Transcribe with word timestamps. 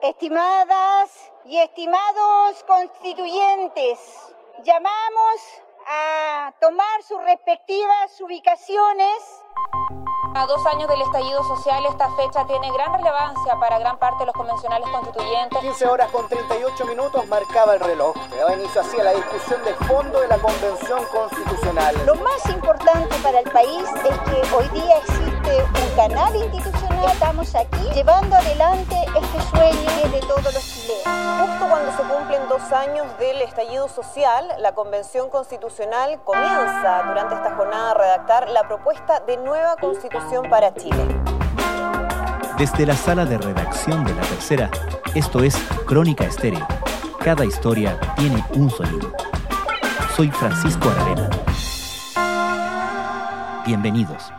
Estimadas 0.00 1.10
y 1.44 1.58
estimados 1.58 2.62
constituyentes, 2.68 3.98
llamamos 4.62 5.34
a 5.88 6.54
tomar 6.60 7.02
sus 7.02 7.20
respectivas 7.24 8.20
ubicaciones 8.20 9.42
a 10.34 10.46
dos 10.46 10.64
años 10.66 10.88
del 10.88 11.00
estallido 11.02 11.42
social, 11.42 11.84
esta 11.86 12.10
fecha 12.14 12.46
tiene 12.46 12.70
gran 12.70 12.92
relevancia 12.92 13.56
para 13.58 13.80
gran 13.80 13.98
parte 13.98 14.20
de 14.20 14.26
los 14.26 14.34
convencionales 14.34 14.88
constituyentes. 14.90 15.58
15 15.58 15.86
horas 15.86 16.10
con 16.12 16.28
38 16.28 16.86
minutos 16.86 17.26
marcaba 17.26 17.74
el 17.74 17.80
reloj. 17.80 18.14
Daba 18.36 18.54
inicio 18.54 18.82
así 18.82 19.00
a 19.00 19.04
la 19.04 19.14
discusión 19.14 19.64
de 19.64 19.74
fondo 19.86 20.20
de 20.20 20.28
la 20.28 20.38
Convención 20.38 21.04
Constitucional. 21.06 21.96
Lo 22.06 22.14
más 22.16 22.46
importante 22.50 23.16
para 23.22 23.40
el 23.40 23.50
país 23.50 23.82
es 23.82 24.18
que 24.30 24.54
hoy 24.54 24.68
día 24.68 24.98
existe 24.98 25.37
un 25.56 25.96
canal 25.96 26.36
institucional. 26.36 27.10
Estamos 27.10 27.54
aquí 27.54 27.88
llevando 27.94 28.36
adelante 28.36 28.96
este 29.16 29.40
sueño 29.50 30.12
de 30.12 30.20
todos 30.20 30.44
los 30.44 30.62
chilenos. 30.62 31.40
Justo 31.40 31.68
cuando 31.68 31.92
se 31.92 32.02
cumplen 32.02 32.48
dos 32.48 32.72
años 32.72 33.06
del 33.18 33.42
estallido 33.42 33.88
social, 33.88 34.46
la 34.58 34.72
Convención 34.74 35.30
Constitucional 35.30 36.20
comienza 36.24 37.02
durante 37.06 37.34
esta 37.34 37.54
jornada 37.56 37.90
a 37.92 37.94
redactar 37.94 38.48
la 38.50 38.66
propuesta 38.68 39.20
de 39.20 39.36
nueva 39.38 39.76
constitución 39.76 40.48
para 40.50 40.74
Chile. 40.74 41.06
Desde 42.58 42.86
la 42.86 42.94
sala 42.94 43.24
de 43.24 43.38
redacción 43.38 44.04
de 44.04 44.14
la 44.14 44.22
tercera, 44.22 44.70
esto 45.14 45.42
es 45.42 45.56
Crónica 45.86 46.24
Estéreo. 46.24 46.66
Cada 47.20 47.44
historia 47.44 47.98
tiene 48.16 48.44
un 48.54 48.70
sonido. 48.70 49.12
Soy 50.16 50.30
Francisco 50.30 50.90
Aravena. 50.90 51.30
Bienvenidos. 53.64 54.32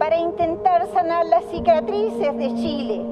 Para 0.00 0.18
intentar 0.18 0.90
sanar 0.94 1.26
las 1.26 1.44
cicatrices 1.50 2.34
de 2.38 2.54
Chile. 2.54 3.02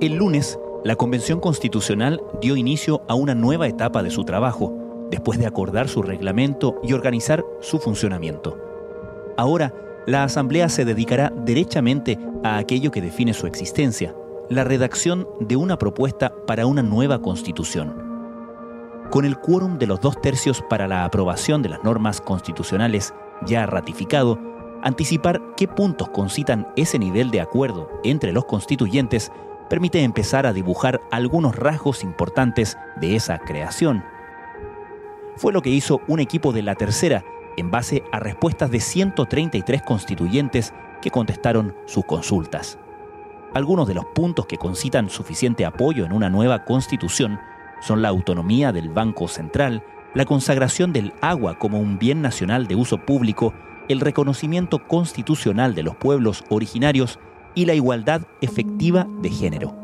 El 0.00 0.14
lunes, 0.14 0.58
la 0.84 0.96
Convención 0.96 1.38
Constitucional 1.38 2.22
dio 2.40 2.56
inicio 2.56 3.02
a 3.08 3.14
una 3.14 3.34
nueva 3.34 3.68
etapa 3.68 4.02
de 4.02 4.08
su 4.08 4.24
trabajo, 4.24 4.72
después 5.10 5.38
de 5.38 5.44
acordar 5.44 5.86
su 5.88 6.02
reglamento 6.02 6.80
y 6.82 6.94
organizar 6.94 7.44
su 7.60 7.78
funcionamiento. 7.78 8.56
Ahora, 9.36 9.74
la 10.06 10.24
Asamblea 10.24 10.70
se 10.70 10.86
dedicará 10.86 11.30
derechamente 11.44 12.18
a 12.42 12.56
aquello 12.56 12.90
que 12.90 13.02
define 13.02 13.34
su 13.34 13.46
existencia, 13.46 14.14
la 14.48 14.64
redacción 14.64 15.28
de 15.40 15.56
una 15.56 15.76
propuesta 15.76 16.32
para 16.46 16.64
una 16.64 16.82
nueva 16.82 17.20
constitución 17.20 18.08
con 19.10 19.24
el 19.24 19.38
quórum 19.38 19.78
de 19.78 19.86
los 19.86 20.00
dos 20.00 20.20
tercios 20.20 20.62
para 20.68 20.86
la 20.86 21.04
aprobación 21.04 21.62
de 21.62 21.70
las 21.70 21.82
normas 21.82 22.20
constitucionales 22.20 23.14
ya 23.46 23.64
ratificado, 23.66 24.38
anticipar 24.82 25.40
qué 25.56 25.68
puntos 25.68 26.08
concitan 26.10 26.68
ese 26.76 26.98
nivel 26.98 27.30
de 27.30 27.40
acuerdo 27.40 27.90
entre 28.04 28.32
los 28.32 28.44
constituyentes 28.44 29.32
permite 29.68 30.02
empezar 30.02 30.46
a 30.46 30.52
dibujar 30.52 31.00
algunos 31.10 31.56
rasgos 31.56 32.02
importantes 32.02 32.78
de 33.00 33.16
esa 33.16 33.38
creación. 33.38 34.04
Fue 35.36 35.52
lo 35.52 35.62
que 35.62 35.70
hizo 35.70 36.00
un 36.08 36.20
equipo 36.20 36.52
de 36.52 36.62
la 36.62 36.74
tercera 36.74 37.24
en 37.56 37.70
base 37.70 38.02
a 38.12 38.20
respuestas 38.20 38.70
de 38.70 38.80
133 38.80 39.82
constituyentes 39.82 40.72
que 41.02 41.10
contestaron 41.10 41.74
sus 41.86 42.04
consultas. 42.04 42.78
Algunos 43.54 43.88
de 43.88 43.94
los 43.94 44.04
puntos 44.06 44.46
que 44.46 44.58
concitan 44.58 45.10
suficiente 45.10 45.64
apoyo 45.64 46.04
en 46.04 46.12
una 46.12 46.28
nueva 46.28 46.64
constitución 46.64 47.40
son 47.80 48.02
la 48.02 48.08
autonomía 48.08 48.72
del 48.72 48.88
Banco 48.90 49.28
Central, 49.28 49.82
la 50.14 50.24
consagración 50.24 50.92
del 50.92 51.12
agua 51.20 51.58
como 51.58 51.78
un 51.78 51.98
bien 51.98 52.20
nacional 52.20 52.66
de 52.66 52.74
uso 52.74 52.98
público, 52.98 53.54
el 53.88 54.00
reconocimiento 54.00 54.86
constitucional 54.86 55.74
de 55.74 55.82
los 55.82 55.96
pueblos 55.96 56.44
originarios 56.50 57.18
y 57.54 57.66
la 57.66 57.74
igualdad 57.74 58.22
efectiva 58.40 59.06
de 59.20 59.30
género. 59.30 59.74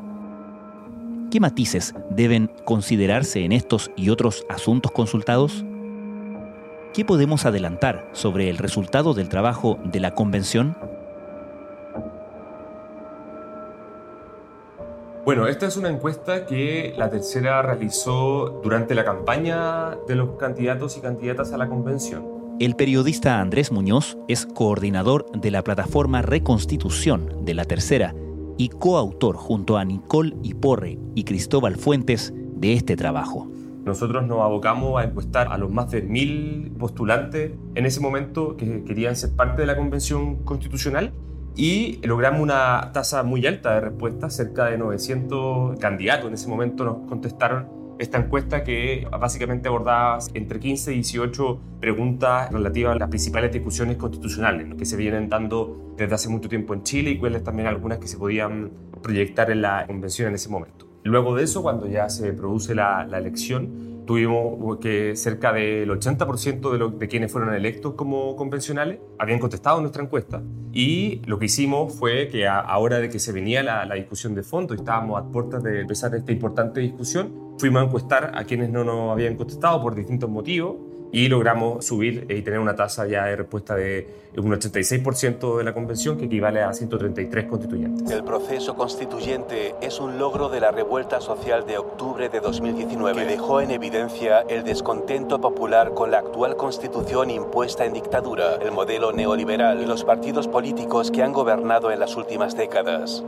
¿Qué 1.31 1.41
matices 1.41 1.95
deben 2.11 2.51
considerarse 2.65 3.45
en 3.45 3.53
estos 3.53 3.91
y 3.97 4.11
otros 4.11 4.47
asuntos 4.49 4.93
consultados? 4.93 5.65
¿Qué 6.93 7.05
podemos 7.05 7.45
adelantar 7.45 8.09
sobre 8.13 8.49
el 8.51 8.59
resultado 8.59 9.15
del 9.15 9.29
trabajo 9.29 9.79
de 9.85 9.99
la 9.99 10.15
Convención? 10.15 10.77
Bueno, 15.25 15.47
esta 15.47 15.67
es 15.67 15.79
una 15.79 15.89
encuesta 15.89 16.45
que 16.45 16.93
la 16.99 17.09
tercera 17.09 17.63
realizó 17.63 18.61
durante 18.63 18.95
la 18.95 19.07
campaña 19.07 19.97
de 20.07 20.17
los 20.17 20.37
candidatos 20.37 20.99
y 20.99 21.01
candidatas 21.01 21.53
a 21.55 21.57
la 21.57 21.67
convención. 21.67 22.34
El 22.61 22.77
periodista 22.77 23.41
Andrés 23.41 23.73
Muñoz 23.73 24.17
es 24.29 24.47
coordinador 24.47 25.27
de 25.33 25.51
la 25.51 25.65
plataforma 25.65 26.23
Reconstitución 26.23 27.45
de 27.45 27.53
la 27.53 27.65
Tercera 27.65 28.15
y 28.57 28.69
coautor 28.69 29.37
junto 29.37 29.77
a 29.77 29.85
Nicole 29.85 30.37
Iporre 30.45 30.97
y 31.17 31.25
Cristóbal 31.25 31.75
Fuentes 31.75 32.33
de 32.55 32.75
este 32.75 32.95
trabajo. 32.95 33.51
Nosotros 33.85 34.25
nos 34.29 34.41
abocamos 34.41 35.01
a 35.01 35.05
encuestar 35.05 35.49
a 35.49 35.59
los 35.59 35.69
más 35.73 35.91
de 35.91 36.03
mil 36.03 36.73
postulantes 36.79 37.55
en 37.75 37.87
ese 37.87 37.99
momento 37.99 38.57
que 38.57 38.85
querían 38.85 39.17
ser 39.17 39.35
parte 39.35 39.63
de 39.63 39.67
la 39.67 39.77
Convención 39.77 40.37
Constitucional 40.45 41.13
y 41.57 41.99
logramos 42.07 42.41
una 42.41 42.93
tasa 42.93 43.25
muy 43.25 43.45
alta 43.49 43.75
de 43.75 43.81
respuestas, 43.81 44.37
cerca 44.37 44.67
de 44.67 44.79
900 44.79 45.77
candidatos 45.81 46.29
en 46.29 46.35
ese 46.35 46.49
momento 46.49 46.85
nos 46.85 47.09
contestaron 47.09 47.67
esta 47.99 48.19
encuesta 48.19 48.65
que 48.65 49.07
básicamente 49.21 49.69
abordaba 49.69 50.19
entre 50.35 50.59
15 50.59 50.93
y 50.93 50.97
18 50.97 51.61
preguntas 51.81 52.51
relativas 52.53 52.97
a 52.97 52.99
las 52.99 53.09
principales 53.09 53.53
discusiones 53.53 53.97
constitucionales 53.97 54.75
que 54.75 54.85
se 54.85 54.97
vienen 54.97 55.29
dando 55.29 55.95
desde 55.97 56.15
hace 56.15 56.29
mucho 56.29 56.49
tiempo 56.49 56.75
en 56.75 56.83
Chile 56.83 57.11
y 57.11 57.19
cuáles 57.19 57.45
también 57.45 57.69
algunas 57.69 57.99
que 57.99 58.09
se 58.09 58.17
podían 58.17 58.71
proyectar 59.03 59.51
en 59.51 59.63
la 59.63 59.87
convención 59.87 60.29
en 60.29 60.35
ese 60.35 60.49
momento. 60.49 60.89
Luego 61.05 61.37
de 61.37 61.45
eso, 61.45 61.63
cuando 61.63 61.87
ya 61.87 62.09
se 62.09 62.33
produce 62.33 62.75
la, 62.75 63.07
la 63.07 63.19
elección, 63.19 63.94
tuvimos 64.07 64.79
que 64.79 65.17
cerca 65.17 65.53
del 65.53 65.89
80% 65.91 66.73
de, 66.73 66.79
lo, 66.79 66.91
de 66.91 67.09
quienes 67.09 67.33
fueron 67.33 67.55
electos 67.55 67.95
como 67.95 68.37
convencionales 68.37 68.99
habían 69.19 69.39
contestado 69.39 69.81
nuestra 69.81 70.03
encuesta. 70.03 70.43
Y 70.73 71.23
lo 71.27 71.39
que 71.39 71.47
hicimos 71.47 71.95
fue 71.95 72.29
que 72.29 72.47
a, 72.47 72.59
ahora 72.59 72.99
de 72.99 73.09
que 73.09 73.19
se 73.19 73.33
venía 73.33 73.63
la, 73.63 73.85
la, 73.85 73.95
discusión 73.95 74.35
de 74.35 74.43
fondo 74.43 74.75
y 74.75 74.79
estábamos 74.79 75.21
a 75.21 75.25
puertas 75.31 75.63
de 75.63 75.83
empezar 75.83 76.15
esta 76.15 76.33
importante 76.33 76.81
discusión, 76.81 77.55
fuimos 77.59 77.83
a 77.83 77.87
encuestar 77.87 78.33
a 78.35 78.45
quienes 78.45 78.71
no 78.71 78.85
nos 78.85 79.13
habían 79.13 79.37
contestado 79.37 79.81
por 79.81 79.95
distintos 79.95 80.29
motivos 80.29 80.77
y 81.15 81.29
logramos 81.29 81.87
subir 81.87 82.27
y 82.29 82.43
tener 82.43 82.59
una 82.59 82.75
tasa 82.75 83.07
ya 83.07 83.27
de 83.27 83.37
respuesta 83.37 83.77
de 83.77 84.09
un 84.37 84.51
86% 84.51 85.59
de 85.59 85.63
la 85.63 85.73
convención, 85.73 86.19
que 86.19 86.25
equivale 86.25 86.61
a 86.61 86.73
133 86.73 87.47
constituyentes. 87.47 88.11
El 88.11 88.25
proceso 88.25 88.75
constituyente 88.75 89.77
es 89.81 90.01
un 90.01 90.19
logro 90.19 90.49
de 90.49 90.59
la 90.59 90.73
revuelta 90.73 91.21
social 91.21 91.67
de 91.67 91.79
octubre 91.79 92.29
de 92.29 92.41
2019 92.41 93.23
que 93.23 93.25
dejó 93.27 93.61
en 93.61 93.71
evidencia 93.71 94.41
el 94.49 94.65
descontento 94.65 95.41
popular 95.41 95.95
con 95.95 96.11
la 96.11 96.19
actual 96.19 96.57
constitución 96.57 97.31
impuesta 97.31 97.85
en 97.85 97.93
dictadura, 97.93 98.57
el 98.57 98.73
modelo 98.73 99.13
neoliberal 99.13 99.81
y 99.81 99.87
los 99.87 100.03
partidos 100.03 100.49
políticos 100.49 101.13
que 101.13 101.23
han 101.23 101.33
gobernado 101.33 101.93
en 101.93 102.01
las 102.01 102.17
últimas 102.17 102.57
décadas. 102.57 103.23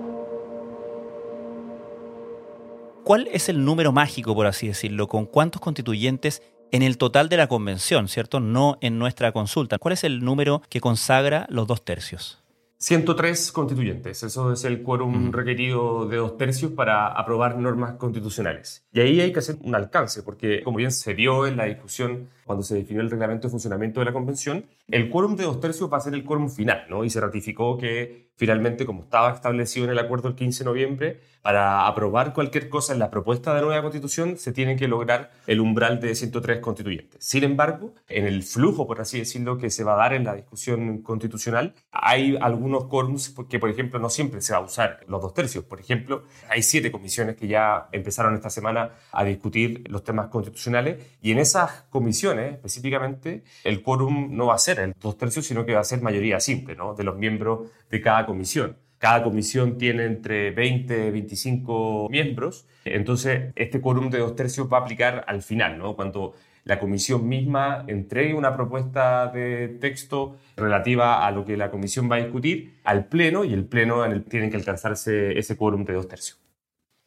¿Cuál 3.04 3.28
es 3.30 3.48
el 3.48 3.64
número 3.64 3.92
mágico, 3.92 4.34
por 4.34 4.46
así 4.46 4.66
decirlo? 4.66 5.06
¿Con 5.06 5.26
cuántos 5.26 5.62
constituyentes 5.62 6.42
en 6.72 6.82
el 6.82 6.98
total 6.98 7.28
de 7.28 7.36
la 7.36 7.46
convención, 7.46 8.08
¿cierto? 8.08 8.40
No 8.40 8.78
en 8.80 8.98
nuestra 8.98 9.32
consulta. 9.32 9.78
¿Cuál 9.78 9.92
es 9.92 10.04
el 10.04 10.24
número 10.24 10.62
que 10.68 10.80
consagra 10.80 11.46
los 11.48 11.66
dos 11.66 11.84
tercios? 11.84 12.42
103 12.78 13.52
constituyentes. 13.52 14.22
Eso 14.22 14.52
es 14.52 14.64
el 14.64 14.82
quórum 14.82 15.32
requerido 15.32 16.06
de 16.06 16.18
dos 16.18 16.36
tercios 16.36 16.72
para 16.72 17.06
aprobar 17.06 17.56
normas 17.56 17.94
constitucionales. 17.94 18.84
Y 18.92 19.00
ahí 19.00 19.20
hay 19.20 19.32
que 19.32 19.38
hacer 19.38 19.56
un 19.62 19.74
alcance, 19.74 20.22
porque 20.22 20.62
como 20.62 20.78
bien 20.78 20.92
se 20.92 21.14
dio 21.14 21.46
en 21.46 21.56
la 21.56 21.64
discusión 21.64 22.28
cuando 22.46 22.62
se 22.62 22.76
definió 22.76 23.02
el 23.02 23.10
reglamento 23.10 23.48
de 23.48 23.50
funcionamiento 23.50 24.00
de 24.00 24.06
la 24.06 24.12
convención, 24.12 24.64
el 24.88 25.10
quórum 25.10 25.36
de 25.36 25.44
dos 25.44 25.60
tercios 25.60 25.92
va 25.92 25.96
a 25.98 26.00
ser 26.00 26.14
el 26.14 26.24
quórum 26.24 26.48
final, 26.48 26.86
¿no? 26.88 27.04
Y 27.04 27.10
se 27.10 27.20
ratificó 27.20 27.76
que 27.76 28.30
finalmente, 28.36 28.86
como 28.86 29.02
estaba 29.02 29.32
establecido 29.32 29.86
en 29.86 29.92
el 29.92 29.98
acuerdo 29.98 30.28
del 30.28 30.36
15 30.36 30.62
de 30.62 30.70
noviembre, 30.70 31.20
para 31.42 31.86
aprobar 31.86 32.32
cualquier 32.32 32.68
cosa 32.68 32.92
en 32.92 32.98
la 32.98 33.08
propuesta 33.08 33.54
de 33.54 33.62
nueva 33.62 33.80
constitución 33.80 34.36
se 34.36 34.52
tiene 34.52 34.74
que 34.74 34.88
lograr 34.88 35.30
el 35.46 35.60
umbral 35.60 36.00
de 36.00 36.14
103 36.14 36.58
constituyentes. 36.58 37.24
Sin 37.24 37.44
embargo, 37.44 37.94
en 38.08 38.26
el 38.26 38.42
flujo, 38.42 38.86
por 38.86 39.00
así 39.00 39.20
decirlo, 39.20 39.56
que 39.56 39.70
se 39.70 39.84
va 39.84 39.94
a 39.94 39.96
dar 39.96 40.12
en 40.12 40.24
la 40.24 40.34
discusión 40.34 41.02
constitucional, 41.02 41.74
hay 41.92 42.36
algunos 42.40 42.86
quórums 42.86 43.34
que, 43.48 43.60
por 43.60 43.70
ejemplo, 43.70 44.00
no 44.00 44.10
siempre 44.10 44.40
se 44.40 44.52
va 44.52 44.58
a 44.58 44.62
usar 44.62 45.00
los 45.06 45.22
dos 45.22 45.34
tercios. 45.34 45.64
Por 45.64 45.78
ejemplo, 45.78 46.24
hay 46.48 46.62
siete 46.62 46.90
comisiones 46.90 47.36
que 47.36 47.46
ya 47.46 47.88
empezaron 47.92 48.34
esta 48.34 48.50
semana 48.50 48.90
a 49.12 49.24
discutir 49.24 49.84
los 49.88 50.02
temas 50.02 50.26
constitucionales 50.28 50.98
y 51.22 51.30
en 51.30 51.38
esas 51.38 51.84
comisiones 51.90 52.35
específicamente, 52.38 53.42
el 53.64 53.82
quórum 53.82 54.36
no 54.36 54.46
va 54.46 54.54
a 54.54 54.58
ser 54.58 54.80
el 54.80 54.94
dos 55.00 55.16
tercios, 55.16 55.46
sino 55.46 55.64
que 55.64 55.74
va 55.74 55.80
a 55.80 55.84
ser 55.84 56.02
mayoría 56.02 56.40
simple 56.40 56.76
¿no? 56.76 56.94
de 56.94 57.04
los 57.04 57.16
miembros 57.16 57.68
de 57.90 58.00
cada 58.00 58.26
comisión. 58.26 58.76
Cada 58.98 59.22
comisión 59.22 59.76
tiene 59.76 60.06
entre 60.06 60.50
20 60.52 61.08
y 61.08 61.10
25 61.10 62.08
miembros, 62.10 62.66
entonces 62.84 63.52
este 63.54 63.80
quórum 63.80 64.08
de 64.08 64.18
dos 64.18 64.34
tercios 64.34 64.72
va 64.72 64.78
a 64.78 64.80
aplicar 64.80 65.24
al 65.28 65.42
final, 65.42 65.78
¿no? 65.78 65.94
cuando 65.96 66.34
la 66.64 66.80
comisión 66.80 67.28
misma 67.28 67.84
entregue 67.86 68.34
una 68.34 68.52
propuesta 68.56 69.28
de 69.28 69.68
texto 69.80 70.36
relativa 70.56 71.24
a 71.24 71.30
lo 71.30 71.44
que 71.44 71.56
la 71.56 71.70
comisión 71.70 72.10
va 72.10 72.16
a 72.16 72.18
discutir 72.18 72.78
al 72.82 73.06
Pleno 73.06 73.44
y 73.44 73.52
el 73.52 73.66
Pleno 73.66 74.04
en 74.04 74.24
tiene 74.24 74.50
que 74.50 74.56
alcanzarse 74.56 75.38
ese 75.38 75.56
quórum 75.56 75.84
de 75.84 75.92
dos 75.92 76.08
tercios. 76.08 76.45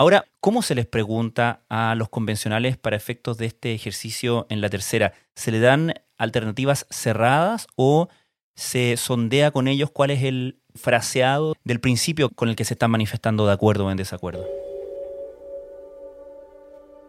Ahora, 0.01 0.23
¿cómo 0.39 0.61
se 0.61 0.75
les 0.75 0.85
pregunta 0.85 1.63
a 1.67 1.93
los 1.93 2.07
convencionales 2.07 2.77
para 2.77 2.95
efectos 2.95 3.37
de 3.37 3.47
este 3.47 3.73
ejercicio 3.73 4.47
en 4.49 4.61
la 4.61 4.69
tercera? 4.69 5.11
¿Se 5.35 5.51
le 5.51 5.59
dan 5.59 5.93
alternativas 6.17 6.87
cerradas 6.89 7.67
o 7.75 8.07
se 8.55 8.95
sondea 8.95 9.51
con 9.51 9.67
ellos 9.67 9.91
cuál 9.91 10.11
es 10.11 10.23
el 10.23 10.61
fraseado 10.73 11.53
del 11.65 11.81
principio 11.81 12.29
con 12.29 12.47
el 12.47 12.55
que 12.55 12.63
se 12.63 12.75
están 12.75 12.91
manifestando 12.91 13.45
de 13.45 13.51
acuerdo 13.51 13.87
o 13.87 13.91
en 13.91 13.97
desacuerdo? 13.97 14.47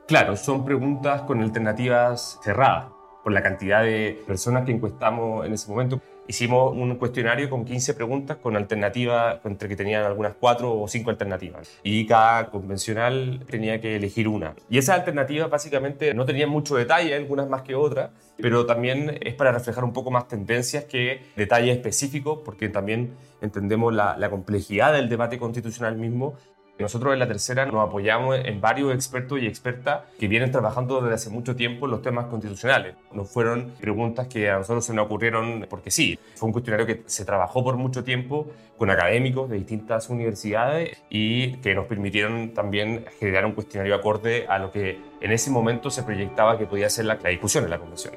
Claro, 0.09 0.37
son 0.37 0.65
preguntas 0.65 1.23
con 1.23 1.41
alternativas 1.43 2.41
cerradas 2.43 2.87
por 3.23 3.33
la 3.33 3.41
cantidad 3.45 3.85
de 3.85 4.21
personas 4.27 4.65
que 4.65 4.73
encuestamos 4.73 5.47
en 5.47 5.53
ese 5.53 5.71
momento. 5.71 6.01
Hicimos 6.31 6.73
un 6.77 6.95
cuestionario 6.95 7.51
con 7.51 7.65
15 7.65 7.93
preguntas 7.95 8.37
con 8.37 8.55
alternativas, 8.55 9.41
entre 9.45 9.69
que 9.69 9.75
tenían 9.75 10.05
algunas 10.05 10.35
cuatro 10.39 10.81
o 10.81 10.87
cinco 10.87 11.11
alternativas. 11.11 11.69
Y 11.83 12.07
cada 12.07 12.51
convencional 12.51 13.45
tenía 13.51 13.81
que 13.81 13.97
elegir 13.97 14.29
una. 14.29 14.55
Y 14.69 14.79
esas 14.79 15.01
alternativas 15.01 15.51
básicamente 15.51 16.15
no 16.15 16.25
tenían 16.25 16.49
mucho 16.49 16.77
detalle, 16.77 17.17
algunas 17.17 17.49
más 17.49 17.63
que 17.63 17.75
otras, 17.75 18.11
pero 18.37 18.65
también 18.65 19.19
es 19.21 19.35
para 19.35 19.51
reflejar 19.51 19.83
un 19.83 19.93
poco 19.93 20.13
más 20.13 20.29
tendencias 20.29 20.85
que 20.85 21.21
detalles 21.35 21.77
específicos, 21.77 22.39
porque 22.45 22.69
también 22.69 23.11
entendemos 23.43 23.93
la, 23.93 24.17
la 24.17 24.31
complejidad 24.31 24.93
del 24.93 25.09
debate 25.09 25.37
constitucional 25.37 25.97
mismo 25.97 26.37
nosotros 26.81 27.13
en 27.13 27.19
la 27.19 27.29
tercera 27.29 27.67
nos 27.67 27.89
apoyamos 27.89 28.39
en 28.45 28.61
varios 28.61 28.95
expertos 28.95 29.41
y 29.41 29.47
expertas 29.47 30.03
que 30.19 30.29
vienen 30.29 30.51
trabajando 30.51 31.01
desde 31.01 31.15
hace 31.15 31.31
mucho 31.31 31.57
tiempo 31.57 31.87
en 31.87 31.93
los 31.93 32.03
temas 32.03 32.27
constitucionales. 32.27 32.95
No 33.13 33.25
fueron 33.25 33.73
preguntas 33.81 34.27
que 34.29 34.51
a 34.51 34.59
nosotros 34.59 34.85
se 34.85 34.95
nos 34.95 35.07
ocurrieron 35.07 35.67
porque 35.69 35.91
sí. 35.91 36.19
Fue 36.35 36.47
un 36.47 36.53
cuestionario 36.53 36.87
que 36.87 37.03
se 37.07 37.25
trabajó 37.25 37.63
por 37.63 37.77
mucho 37.77 38.05
tiempo 38.05 38.49
con 38.79 38.91
académicos 38.91 39.51
de 39.51 39.57
distintas 39.57 40.09
universidades 40.09 41.03
y 41.11 41.57
que 41.59 41.75
nos 41.75 41.87
permitieron 41.87 42.55
también 42.55 43.05
generar 43.19 43.45
un 43.45 43.53
cuestionario 43.53 43.95
acorde 43.95 44.47
a 44.49 44.59
lo 44.59 44.71
que 44.71 44.99
en 45.21 45.33
ese 45.33 45.51
momento 45.51 45.91
se 45.91 46.03
proyectaba 46.03 46.59
que 46.59 46.67
podía 46.67 46.89
ser 46.89 47.05
la, 47.05 47.17
discusión 47.17 47.65
en 47.65 47.71
la 47.71 47.79
convención. 47.79 48.15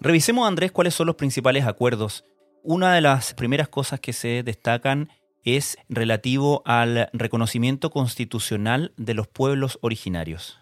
Revisemos, 0.00 0.46
Andrés, 0.46 0.72
cuáles 0.72 0.94
son 0.94 1.06
los 1.06 1.16
principales 1.16 1.64
acuerdos. 1.64 2.24
Una 2.62 2.94
de 2.94 3.00
las 3.00 3.34
primeras 3.34 3.68
cosas 3.68 4.00
que 4.00 4.12
se 4.12 4.42
destacan 4.42 5.08
es 5.44 5.76
relativo 5.88 6.62
al 6.64 7.10
reconocimiento 7.12 7.90
constitucional 7.90 8.92
de 8.96 9.14
los 9.14 9.28
pueblos 9.28 9.78
originarios. 9.82 10.58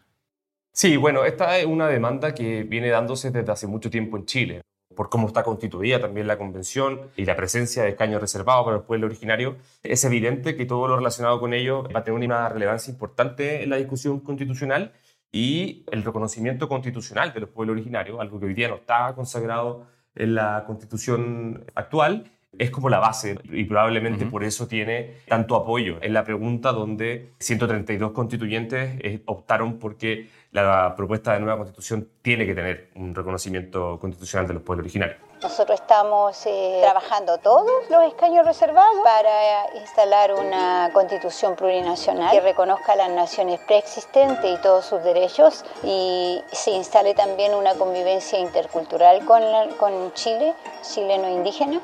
Sí, 0.73 0.97
bueno, 0.97 1.25
esta 1.25 1.59
es 1.59 1.67
una 1.67 1.89
demanda 1.89 2.35
que 2.35 2.65
viene 2.65 2.89
dándose 2.89 3.31
desde 3.31 3.53
hace 3.53 3.67
mucho 3.67 3.91
tiempo 3.91 4.17
en 4.17 4.25
Chile, 4.27 4.63
por 4.97 5.11
cómo 5.11 5.27
está 5.27 5.43
constituida 5.43 6.01
también 6.01 6.27
la 6.27 6.39
convención 6.39 7.11
y 7.17 7.25
la 7.25 7.37
presencia 7.37 7.83
de 7.83 7.91
escaños 7.91 8.21
reservados 8.21 8.65
para 8.65 8.77
los 8.79 8.87
pueblos 8.87 9.11
originarios. 9.11 9.57
Es 9.83 10.05
evidente 10.05 10.57
que 10.57 10.65
todo 10.65 10.89
lo 10.89 10.97
relacionado 10.97 11.41
con 11.41 11.55
ello 11.55 11.85
va 11.95 12.01
a 12.01 12.05
tener 12.05 12.25
una 12.25 12.49
relevancia 12.49 12.91
importante 12.91 13.63
en 13.63 13.71
la 13.71 13.77
discusión 13.77 14.21
constitucional 14.21 14.93
y 15.31 15.85
el 15.93 16.05
reconocimiento 16.05 16.69
constitucional 16.69 17.33
de 17.33 17.41
los 17.41 17.51
pueblos 17.51 17.75
originarios, 17.75 18.21
algo 18.21 18.41
que 18.41 18.47
hoy 18.47 18.55
día 18.55 18.69
no 18.69 18.77
está 18.77 19.15
consagrado 19.15 19.87
en 20.15 20.35
la 20.35 20.65
constitución 20.67 21.65
actual 21.75 22.31
es 22.59 22.71
como 22.71 22.91
la 22.91 22.99
base 22.99 23.39
y 23.45 23.65
probablemente 23.65 24.27
por 24.27 24.45
eso 24.45 24.67
tiene 24.67 25.23
tanto 25.27 25.57
apoyo. 25.57 25.97
En 26.03 26.13
la 26.13 26.25
pregunta 26.25 26.73
donde 26.73 27.33
132 27.39 28.13
constituyentes 28.13 29.01
eh, 29.01 29.23
optaron 29.27 29.79
porque 29.79 30.29
la 30.51 30.95
propuesta 30.95 31.33
de 31.33 31.41
nueva 31.41 31.57
constitución 31.57 32.09
tiene 32.21 32.45
que 32.45 32.55
tener 32.55 32.91
un 32.95 33.15
reconocimiento 33.15 33.99
constitucional 33.99 34.47
de 34.47 34.55
los 34.55 34.63
pueblos 34.63 34.85
originarios. 34.85 35.19
Nosotros 35.43 35.81
estamos 35.81 36.47
eh, 36.47 36.79
trabajando 36.83 37.39
todos 37.39 37.91
los 37.91 38.05
escaños 38.05 38.47
reservados 38.47 39.01
para 39.03 39.77
instalar 39.81 40.35
una 40.35 40.91
constitución 40.93 41.57
plurinacional 41.57 42.31
que 42.31 42.41
reconozca 42.41 42.93
a 42.93 42.97
las 42.97 43.11
naciones 43.11 43.59
preexistentes 43.67 44.45
y 44.45 44.63
todos 44.63 44.85
sus 44.85 45.03
derechos 45.03 45.65
y 45.83 46.41
se 46.53 46.71
instale 46.73 47.15
también 47.15 47.55
una 47.55 47.75
convivencia 47.75 48.39
intercultural 48.39 49.25
con, 49.25 49.43
con 49.79 50.13
Chile, 50.13 50.55
chileno 50.83 51.29
indígena 51.29 51.81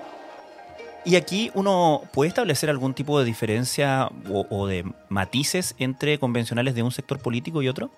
y 1.05 1.17
aquí 1.17 1.51
uno 1.55 2.03
puede 2.13 2.29
establecer 2.29 2.71
algún 2.71 2.95
tipo 2.95 3.19
de 3.19 3.25
diferencia 3.25 4.11
o, 4.31 4.67
de 4.67 4.85
matices 5.09 5.75
entre 5.79 6.19
convencionales 6.19 6.75
de 6.75 6.83
un 6.83 6.91
sector 6.91 7.19
político 7.19 7.63
y 7.63 7.69
otro. 7.69 7.91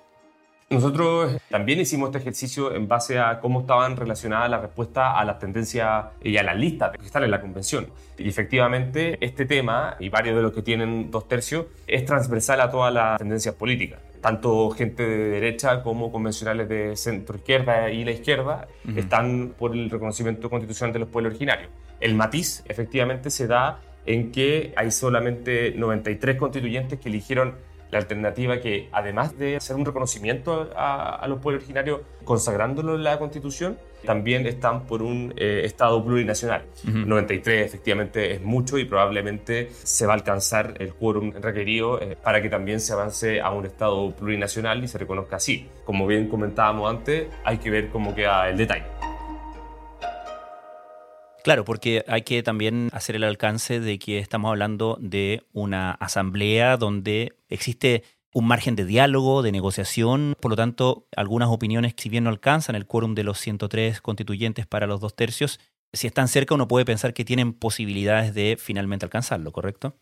Nosotros 0.70 1.36
también 1.48 1.80
hicimos 1.80 2.10
este 2.10 2.18
ejercicio 2.18 2.72
en 2.72 2.86
base 2.86 3.18
a 3.18 3.40
cómo 3.40 3.62
estaban 3.62 3.96
relacionadas 3.96 4.48
las 4.48 4.60
respuestas 4.60 5.14
a 5.16 5.24
las 5.24 5.40
tendencias 5.40 6.04
y 6.22 6.36
a 6.36 6.44
las 6.44 6.56
listas 6.56 6.92
que 6.96 7.04
están 7.04 7.24
en 7.24 7.32
la 7.32 7.40
convención. 7.40 7.88
Y 8.16 8.28
efectivamente, 8.28 9.18
este 9.20 9.46
tema, 9.46 9.96
y 9.98 10.10
varios 10.10 10.36
de 10.36 10.42
los 10.42 10.52
que 10.52 10.62
tienen 10.62 11.10
dos 11.10 11.26
tercios, 11.26 11.66
es 11.88 12.04
transversal 12.04 12.60
a 12.60 12.70
todas 12.70 12.94
las 12.94 13.18
tendencias 13.18 13.56
políticas. 13.56 13.98
Tanto 14.20 14.70
gente 14.70 15.02
de 15.02 15.30
derecha 15.30 15.82
como 15.82 16.12
convencionales 16.12 16.68
de 16.68 16.94
centro 16.94 17.36
izquierda 17.36 17.90
y 17.90 18.04
la 18.04 18.12
izquierda 18.12 18.68
están 18.94 19.54
por 19.58 19.72
el 19.72 19.90
reconocimiento 19.90 20.48
constitucional 20.48 20.92
de 20.92 21.00
los 21.00 21.08
pueblos 21.08 21.32
originarios. 21.32 21.70
El 22.00 22.14
matiz 22.14 22.62
efectivamente 22.66 23.30
se 23.30 23.46
da 23.46 23.80
en 24.06 24.32
que 24.32 24.72
hay 24.76 24.90
solamente 24.90 25.72
93 25.76 26.36
constituyentes 26.36 26.98
que 26.98 27.08
eligieron 27.08 27.54
la 27.90 27.98
alternativa 27.98 28.60
que, 28.60 28.88
además 28.92 29.36
de 29.36 29.56
hacer 29.56 29.76
un 29.76 29.84
reconocimiento 29.84 30.70
a, 30.76 31.26
los 31.28 31.40
pueblos 31.40 31.62
originarios 31.62 32.00
consagrándolo 32.24 32.94
en 32.94 33.02
la 33.02 33.18
Constitución, 33.18 33.78
también 34.04 34.46
están 34.46 34.86
por 34.86 35.02
un 35.02 35.34
eh, 35.36 35.62
Estado 35.64 36.02
plurinacional. 36.02 36.62
93 36.84 37.66
efectivamente 37.66 38.32
es 38.34 38.42
mucho 38.42 38.78
y 38.78 38.84
probablemente 38.84 39.70
se 39.82 40.06
va 40.06 40.12
a 40.12 40.16
alcanzar 40.16 40.74
el 40.78 40.94
quórum 40.94 41.32
requerido 41.32 42.00
eh, 42.00 42.16
para 42.22 42.40
que 42.40 42.48
también 42.48 42.80
se 42.80 42.92
avance 42.92 43.40
a 43.40 43.50
un 43.50 43.66
Estado 43.66 44.10
plurinacional 44.12 44.82
y 44.84 44.88
se 44.88 44.96
reconozca 44.96 45.36
así. 45.36 45.66
Como 45.84 46.06
bien 46.06 46.28
comentábamos 46.28 46.88
antes, 46.88 47.26
hay 47.44 47.58
que 47.58 47.70
ver 47.70 47.88
cómo 47.88 48.14
queda 48.14 48.48
el 48.48 48.56
detalle. 48.56 48.99
Claro, 51.42 51.64
porque 51.64 52.04
hay 52.06 52.22
que 52.22 52.42
también 52.42 52.90
hacer 52.92 53.16
el 53.16 53.24
alcance 53.24 53.80
de 53.80 53.98
que 53.98 54.18
estamos 54.18 54.50
hablando 54.50 54.98
de 55.00 55.42
una 55.52 55.92
asamblea 55.92 56.76
donde 56.76 57.34
existe 57.48 58.02
un 58.32 58.46
margen 58.46 58.76
de 58.76 58.84
diálogo, 58.84 59.42
de 59.42 59.50
negociación, 59.50 60.34
por 60.40 60.50
lo 60.50 60.56
tanto, 60.56 61.06
algunas 61.16 61.48
opiniones, 61.48 61.94
si 61.96 62.08
bien 62.08 62.24
no 62.24 62.30
alcanzan 62.30 62.76
el 62.76 62.86
quórum 62.86 63.14
de 63.14 63.24
los 63.24 63.38
103 63.38 64.00
constituyentes 64.00 64.66
para 64.66 64.86
los 64.86 65.00
dos 65.00 65.16
tercios, 65.16 65.58
si 65.92 66.06
están 66.06 66.28
cerca 66.28 66.54
uno 66.54 66.68
puede 66.68 66.84
pensar 66.84 67.12
que 67.12 67.24
tienen 67.24 67.52
posibilidades 67.52 68.34
de 68.34 68.56
finalmente 68.60 69.04
alcanzarlo, 69.04 69.50
¿correcto? 69.50 69.96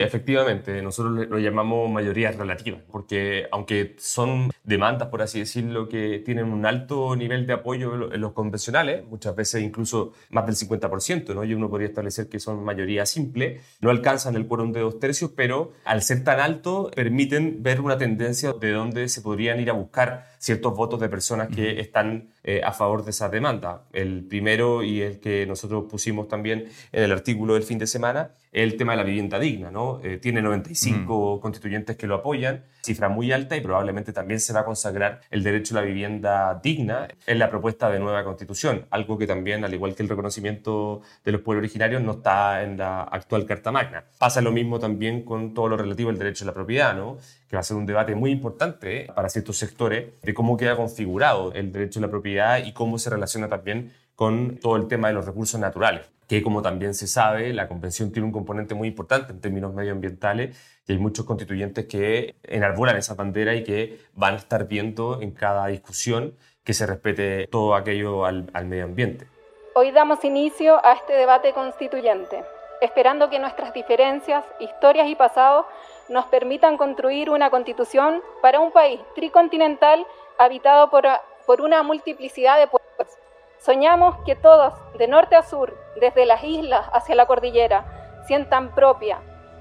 Efectivamente, 0.00 0.80
nosotros 0.80 1.28
lo 1.28 1.38
llamamos 1.38 1.90
mayoría 1.90 2.32
relativa, 2.32 2.78
porque 2.90 3.46
aunque 3.52 3.96
son 3.98 4.50
demandas, 4.64 5.08
por 5.08 5.20
así 5.20 5.40
decirlo, 5.40 5.90
que 5.90 6.22
tienen 6.24 6.46
un 6.46 6.64
alto 6.64 7.14
nivel 7.16 7.46
de 7.46 7.52
apoyo 7.52 8.10
en 8.10 8.18
los 8.18 8.32
convencionales, 8.32 9.04
muchas 9.04 9.36
veces 9.36 9.60
incluso 9.60 10.14
más 10.30 10.46
del 10.46 10.54
50%, 10.56 11.34
¿no? 11.34 11.44
y 11.44 11.52
uno 11.52 11.68
podría 11.68 11.88
establecer 11.88 12.30
que 12.30 12.40
son 12.40 12.64
mayoría 12.64 13.04
simple, 13.04 13.60
no 13.82 13.90
alcanzan 13.90 14.36
el 14.36 14.46
quórum 14.46 14.72
de 14.72 14.80
dos 14.80 14.98
tercios, 14.98 15.32
pero 15.36 15.72
al 15.84 16.00
ser 16.00 16.24
tan 16.24 16.40
alto 16.40 16.90
permiten 16.96 17.62
ver 17.62 17.82
una 17.82 17.98
tendencia 17.98 18.54
de 18.54 18.70
dónde 18.72 19.06
se 19.10 19.20
podrían 19.20 19.60
ir 19.60 19.68
a 19.68 19.74
buscar 19.74 20.30
ciertos 20.40 20.74
votos 20.74 20.98
de 20.98 21.10
personas 21.10 21.48
que 21.48 21.80
están 21.80 22.30
eh, 22.42 22.62
a 22.64 22.72
favor 22.72 23.04
de 23.04 23.10
esa 23.10 23.28
demanda. 23.28 23.84
El 23.92 24.24
primero 24.24 24.82
y 24.82 25.02
el 25.02 25.20
que 25.20 25.44
nosotros 25.46 25.84
pusimos 25.88 26.28
también 26.28 26.70
en 26.92 27.04
el 27.04 27.12
artículo 27.12 27.54
del 27.54 27.62
fin 27.62 27.78
de 27.78 27.86
semana 27.86 28.30
el 28.50 28.76
tema 28.76 28.92
de 28.92 28.96
la 28.96 29.04
vivienda 29.04 29.38
digna. 29.38 29.70
¿no? 29.70 30.00
Eh, 30.02 30.16
tiene 30.16 30.40
95 30.40 31.36
mm. 31.36 31.40
constituyentes 31.40 31.96
que 31.96 32.06
lo 32.06 32.16
apoyan, 32.16 32.64
cifra 32.82 33.10
muy 33.10 33.30
alta 33.32 33.54
y 33.54 33.60
probablemente 33.60 34.14
también 34.14 34.40
se 34.40 34.54
va 34.54 34.60
a 34.60 34.64
consagrar 34.64 35.20
el 35.30 35.42
derecho 35.42 35.76
a 35.76 35.82
la 35.82 35.86
vivienda 35.86 36.58
digna 36.62 37.06
en 37.26 37.38
la 37.38 37.50
propuesta 37.50 37.90
de 37.90 38.00
nueva 38.00 38.24
constitución, 38.24 38.86
algo 38.90 39.18
que 39.18 39.26
también, 39.26 39.62
al 39.64 39.74
igual 39.74 39.94
que 39.94 40.02
el 40.02 40.08
reconocimiento 40.08 41.02
de 41.22 41.32
los 41.32 41.42
pueblos 41.42 41.60
originarios, 41.64 42.02
no 42.02 42.12
está 42.12 42.62
en 42.62 42.78
la 42.78 43.02
actual 43.02 43.44
Carta 43.44 43.70
Magna. 43.70 44.04
Pasa 44.18 44.40
lo 44.40 44.52
mismo 44.52 44.78
también 44.78 45.22
con 45.22 45.52
todo 45.52 45.68
lo 45.68 45.76
relativo 45.76 46.08
al 46.08 46.18
derecho 46.18 46.44
a 46.44 46.46
la 46.46 46.54
propiedad, 46.54 46.96
¿no? 46.96 47.18
Que 47.50 47.56
va 47.56 47.60
a 47.60 47.64
ser 47.64 47.76
un 47.76 47.84
debate 47.84 48.14
muy 48.14 48.30
importante 48.30 49.08
para 49.12 49.28
ciertos 49.28 49.56
sectores 49.56 50.22
de 50.22 50.34
cómo 50.34 50.56
queda 50.56 50.76
configurado 50.76 51.52
el 51.52 51.72
derecho 51.72 51.98
a 51.98 52.02
la 52.02 52.08
propiedad 52.08 52.64
y 52.64 52.72
cómo 52.72 52.96
se 52.96 53.10
relaciona 53.10 53.48
también 53.48 53.92
con 54.14 54.58
todo 54.58 54.76
el 54.76 54.86
tema 54.86 55.08
de 55.08 55.14
los 55.14 55.26
recursos 55.26 55.58
naturales, 55.58 56.08
que 56.28 56.44
como 56.44 56.62
también 56.62 56.94
se 56.94 57.08
sabe, 57.08 57.52
la 57.52 57.66
Convención 57.66 58.12
tiene 58.12 58.26
un 58.26 58.32
componente 58.32 58.76
muy 58.76 58.86
importante 58.86 59.32
en 59.32 59.40
términos 59.40 59.74
medioambientales 59.74 60.56
y 60.86 60.92
hay 60.92 60.98
muchos 60.98 61.26
constituyentes 61.26 61.86
que 61.86 62.36
enarbolan 62.44 62.96
esa 62.96 63.14
bandera 63.14 63.52
y 63.56 63.64
que 63.64 63.98
van 64.14 64.34
a 64.34 64.36
estar 64.36 64.68
viendo 64.68 65.20
en 65.20 65.32
cada 65.32 65.66
discusión 65.66 66.36
que 66.62 66.72
se 66.72 66.86
respete 66.86 67.48
todo 67.48 67.74
aquello 67.74 68.26
al, 68.26 68.48
al 68.52 68.66
medio 68.66 68.84
ambiente. 68.84 69.26
Hoy 69.74 69.90
damos 69.90 70.22
inicio 70.24 70.84
a 70.86 70.92
este 70.92 71.14
debate 71.14 71.52
constituyente, 71.52 72.44
esperando 72.80 73.28
que 73.28 73.40
nuestras 73.40 73.72
diferencias, 73.72 74.44
historias 74.60 75.08
y 75.08 75.16
pasados 75.16 75.66
nos 76.10 76.26
permitan 76.26 76.76
construir 76.76 77.30
una 77.30 77.50
constitución 77.50 78.20
para 78.42 78.58
un 78.60 78.72
país 78.72 79.00
tricontinental 79.14 80.04
habitado 80.38 80.90
por, 80.90 81.06
por 81.46 81.60
una 81.60 81.84
multiplicidad 81.84 82.58
de 82.58 82.66
pueblos. 82.66 83.16
Soñamos 83.58 84.16
que 84.26 84.34
todos, 84.34 84.74
de 84.98 85.06
norte 85.06 85.36
a 85.36 85.44
sur, 85.44 85.78
desde 86.00 86.26
las 86.26 86.42
islas 86.42 86.84
hacia 86.92 87.14
la 87.14 87.26
cordillera, 87.26 87.84
sientan 88.26 88.74
propia, 88.74 89.20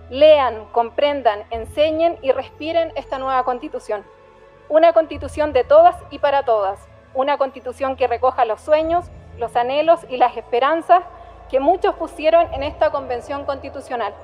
lean, 0.10 0.66
comprendan, 0.72 1.44
enseñen 1.52 2.18
y 2.24 2.32
respiren 2.32 2.92
esta 2.96 3.20
nueva 3.20 3.44
constitución. 3.44 4.04
Una 4.70 4.92
constitución 4.92 5.54
de 5.54 5.64
todas 5.64 5.96
y 6.10 6.18
para 6.18 6.46
todas, 6.46 6.80
una 7.14 7.38
constitución 7.38 7.96
que 7.96 8.08
recoja 8.08 8.46
los 8.46 8.62
sueños, 8.62 9.06
los 9.38 9.56
anhelos 9.56 10.00
y 10.10 10.18
las 10.18 10.36
esperanzas 10.36 11.04
que 11.52 11.60
muchos 11.60 11.94
pusieron 11.96 12.52
en 12.54 12.64
esta 12.64 12.90
convención 12.92 13.46
constitucional. 13.46 14.16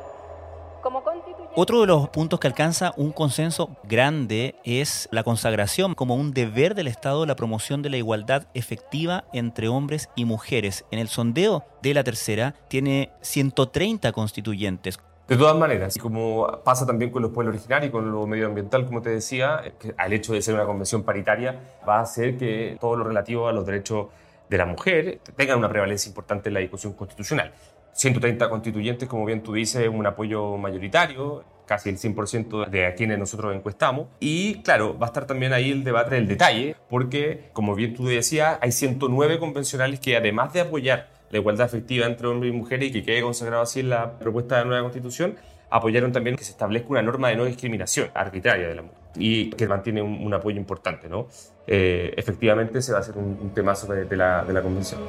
Otro 1.55 1.81
de 1.81 1.87
los 1.87 2.09
puntos 2.09 2.39
que 2.39 2.47
alcanza 2.47 2.93
un 2.97 3.11
consenso 3.11 3.77
grande 3.83 4.55
es 4.63 5.07
la 5.11 5.23
consagración 5.23 5.95
como 5.95 6.15
un 6.15 6.33
deber 6.33 6.75
del 6.75 6.87
Estado 6.87 7.25
la 7.25 7.35
promoción 7.35 7.81
de 7.81 7.89
la 7.89 7.97
igualdad 7.97 8.47
efectiva 8.53 9.23
entre 9.33 9.67
hombres 9.67 10.09
y 10.15 10.25
mujeres. 10.25 10.85
En 10.91 10.99
el 10.99 11.07
sondeo 11.07 11.63
de 11.81 11.93
la 11.93 12.03
tercera 12.03 12.55
tiene 12.67 13.11
130 13.21 14.11
constituyentes. 14.11 14.99
De 15.27 15.37
todas 15.37 15.57
maneras, 15.57 15.97
como 15.97 16.45
pasa 16.63 16.85
también 16.85 17.09
con 17.09 17.23
los 17.23 17.31
pueblos 17.31 17.55
originarios 17.55 17.89
y 17.89 17.91
con 17.91 18.11
lo 18.11 18.27
medioambiental, 18.27 18.85
como 18.85 19.01
te 19.01 19.09
decía, 19.09 19.73
que 19.79 19.95
al 19.97 20.13
hecho 20.13 20.33
de 20.33 20.41
ser 20.41 20.53
una 20.53 20.65
convención 20.65 21.03
paritaria 21.03 21.59
va 21.87 21.97
a 21.97 22.01
hacer 22.01 22.37
que 22.37 22.77
todo 22.79 22.95
lo 22.95 23.05
relativo 23.05 23.47
a 23.47 23.53
los 23.53 23.65
derechos 23.65 24.07
de 24.49 24.57
la 24.57 24.67
mujer 24.67 25.21
tenga 25.35 25.55
una 25.55 25.69
prevalencia 25.69 26.09
importante 26.09 26.49
en 26.49 26.53
la 26.53 26.59
discusión 26.59 26.93
constitucional. 26.93 27.51
130 27.95 28.49
constituyentes, 28.49 29.07
como 29.07 29.25
bien 29.25 29.41
tú 29.41 29.53
dices, 29.53 29.87
un 29.87 30.05
apoyo 30.05 30.57
mayoritario, 30.57 31.45
casi 31.65 31.89
el 31.89 31.97
100% 31.97 32.67
de 32.67 32.87
a 32.87 32.93
quienes 32.93 33.17
nosotros 33.17 33.55
encuestamos. 33.55 34.07
Y 34.19 34.61
claro, 34.63 34.99
va 34.99 35.07
a 35.07 35.09
estar 35.09 35.25
también 35.25 35.53
ahí 35.53 35.71
el 35.71 35.83
debate 35.83 36.15
del 36.15 36.27
detalle, 36.27 36.75
porque, 36.89 37.49
como 37.53 37.73
bien 37.73 37.95
tú 37.95 38.05
decías, 38.05 38.57
hay 38.61 38.73
109 38.73 39.39
convencionales 39.39 40.01
que 40.01 40.17
además 40.17 40.51
de 40.51 40.61
apoyar 40.61 41.09
la 41.31 41.39
igualdad 41.39 41.67
efectiva 41.67 42.05
entre 42.05 42.27
hombres 42.27 42.53
y 42.53 42.55
mujeres 42.55 42.89
y 42.89 42.91
que 42.91 43.03
quede 43.03 43.21
consagrado 43.21 43.63
así 43.63 43.79
en 43.79 43.89
la 43.89 44.19
propuesta 44.19 44.57
de 44.57 44.61
la 44.63 44.67
nueva 44.67 44.83
constitución, 44.83 45.35
apoyaron 45.69 46.11
también 46.11 46.35
que 46.35 46.43
se 46.43 46.51
establezca 46.51 46.89
una 46.89 47.01
norma 47.01 47.29
de 47.29 47.37
no 47.37 47.45
discriminación 47.45 48.09
arbitraria 48.13 48.67
de 48.67 48.75
la 48.75 48.81
mujer 48.81 48.97
y 49.15 49.49
que 49.51 49.67
mantiene 49.67 50.01
un, 50.01 50.33
apoyo 50.33 50.57
importante. 50.57 51.07
¿no? 51.07 51.27
Eh, 51.65 52.13
efectivamente, 52.17 52.81
se 52.81 52.91
va 52.91 52.97
a 52.97 53.01
hacer 53.01 53.17
un, 53.17 53.51
tema 53.53 53.73
sobre 53.73 54.03
de, 54.03 54.17
la, 54.17 54.43
de 54.43 54.53
la 54.53 54.61
convención. 54.61 54.99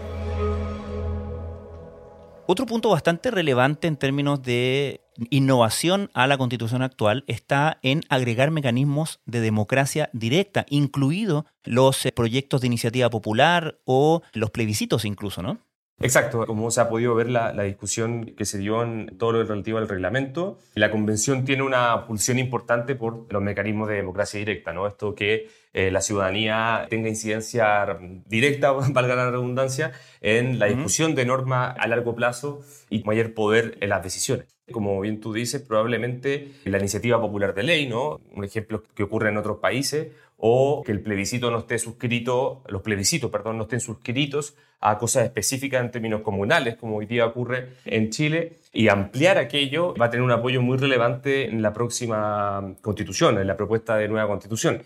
Otro 2.49 2.65
punto 2.65 2.91
bastante 2.91 3.33
relevante 3.33 3.89
en 3.89 3.97
términos 3.97 4.41
de 4.41 5.01
innovación 5.31 6.11
a 6.15 6.29
la 6.29 6.39
constitución 6.39 6.81
actual 6.81 7.25
está 7.27 7.81
en 7.83 8.03
agregar 8.09 8.53
mecanismos 8.53 9.21
de 9.27 9.41
democracia 9.41 10.11
directa, 10.13 10.65
incluidos 10.69 11.45
los 11.65 12.07
eh, 12.07 12.13
proyectos 12.13 12.61
de 12.61 12.69
iniciativa 12.69 13.11
popular 13.11 13.81
o 13.85 14.23
los 14.33 14.51
plebiscitos 14.53 15.05
incluso, 15.05 15.43
¿no? 15.43 15.59
Exacto, 15.99 16.45
como 16.47 16.71
se 16.71 16.81
ha 16.83 16.91
podido 16.91 17.15
ver 17.15 17.31
la, 17.31 17.51
discusión 17.63 18.27
que 18.37 18.45
se 18.45 18.59
dio 18.59 18.83
en 18.83 19.17
todo 19.17 19.33
lo 19.33 19.45
relativo 19.45 19.79
al 19.79 19.89
reglamento, 19.89 20.59
la 20.75 20.91
convención 20.91 21.47
tiene 21.47 21.63
una 21.63 22.07
pulsión 22.07 22.39
importante 22.39 22.95
por 22.95 23.33
los 23.33 23.43
mecanismos 23.43 23.89
de 23.89 23.95
democracia 23.95 24.39
directa, 24.39 24.75
¿no? 24.75 24.87
Esto 24.87 25.15
que 25.15 25.49
eh, 25.73 25.91
la 25.91 26.01
ciudadanía 26.01 26.87
tenga 26.89 27.09
incidencia 27.09 27.87
directa, 28.27 28.73
valga 28.91 29.15
la 29.15 29.31
redundancia, 29.31 29.93
en 30.21 30.59
la 30.59 30.67
discusión 30.67 31.15
de 31.15 31.27
normas 31.27 31.77
a 31.79 31.87
largo 31.87 32.15
plazo 32.15 32.61
y 32.91 33.03
mayor 33.05 33.35
poder 33.35 33.79
en 33.81 33.91
las 33.91 34.03
decisiones. 34.03 34.47
Como 34.73 35.01
bien 35.01 35.21
tú 35.21 35.33
dices, 35.33 35.63
probablemente 35.63 36.53
la 36.65 36.79
iniciativa 36.79 37.21
popular 37.21 37.55
de 37.55 37.63
ley, 37.63 37.89
¿no? 37.89 38.21
Un 38.35 38.45
ejemplo 38.45 38.83
que 38.95 39.05
ocurre 39.05 39.29
en 39.29 39.37
otros 39.37 39.59
países, 39.59 40.09
o 40.37 40.83
que 40.85 40.93
el 40.93 41.01
plebiscito 41.03 41.51
no 41.51 41.59
esté 41.61 41.79
suscrito, 41.79 42.63
los 42.69 42.83
plebiscitos, 42.83 43.31
perdón, 43.31 43.57
no 43.57 43.65
estén 43.65 43.81
suscritos 43.81 44.55
a 44.81 44.99
cosas 44.99 45.25
específicas 45.25 45.83
en 45.83 45.91
términos 45.91 46.21
comunales, 46.21 46.77
como 46.77 46.97
hoy 46.97 47.07
día 47.07 47.27
ocurre 47.27 47.71
en 47.85 48.11
Chile, 48.11 48.59
y 48.73 48.89
ampliar 48.89 49.39
aquello 49.39 49.95
va 49.95 50.07
a 50.07 50.11
tener 50.11 50.23
un 50.23 50.33
apoyo 50.33 50.61
muy 50.61 50.77
relevante 50.77 51.49
en 51.49 51.63
la 51.63 51.73
próxima 51.73 52.75
constitución, 52.83 53.39
en 53.39 53.47
la 53.47 53.57
propuesta 53.57 53.97
de 53.97 54.09
nueva 54.09 54.29
constitución. 54.29 54.83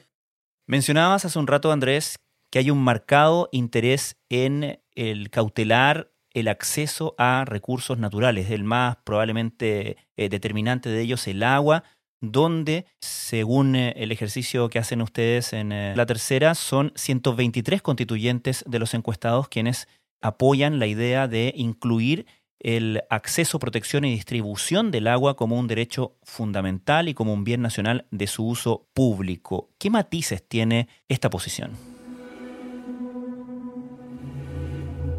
Mencionabas 0.71 1.25
hace 1.25 1.37
un 1.37 1.49
rato, 1.49 1.73
Andrés, 1.73 2.21
que 2.49 2.61
hay 2.61 2.71
un 2.71 2.79
marcado 2.79 3.49
interés 3.51 4.21
en 4.29 4.81
el 4.95 5.29
cautelar 5.29 6.13
el 6.33 6.47
acceso 6.47 7.17
a 7.19 7.45
recursos 7.45 7.99
naturales, 7.99 8.53
el 8.53 8.63
más 8.63 8.99
probablemente 9.03 9.97
eh, 10.17 10.29
determinante 10.29 10.89
de 10.89 11.01
ellos 11.01 11.27
el 11.27 11.43
agua, 11.43 11.83
donde, 12.21 12.87
según 13.01 13.75
eh, 13.75 13.95
el 13.97 14.13
ejercicio 14.13 14.69
que 14.71 14.79
hacen 14.79 15.03
ustedes 15.03 15.55
en 15.55 15.73
eh, 15.73 15.93
la 15.97 16.07
tercera, 16.07 16.55
son 16.55 16.93
123 16.95 17.83
constituyentes 17.83 18.63
de 18.65 18.79
los 18.79 18.95
encuestados 18.95 19.49
quienes 19.49 19.89
apoyan 20.23 20.79
la 20.79 20.87
idea 20.87 21.27
de 21.27 21.53
incluir 21.57 22.27
el 22.61 23.03
acceso, 23.11 23.59
protección 23.59 24.05
y 24.05 24.13
distribución 24.13 24.91
del 24.91 25.09
agua 25.09 25.37
como 25.37 25.59
un 25.59 25.67
derecho 25.67 26.17
fundamental 26.23 27.09
y 27.09 27.15
como 27.15 27.33
un 27.33 27.45
bien 27.45 27.63
nacional 27.63 28.07
de 28.11 28.27
su 28.27 28.47
uso 28.47 28.87
público. 28.95 29.71
¿Qué 29.79 29.91
matices 29.91 30.47
tiene 30.47 30.89
esta 31.09 31.31
posición? 31.31 31.73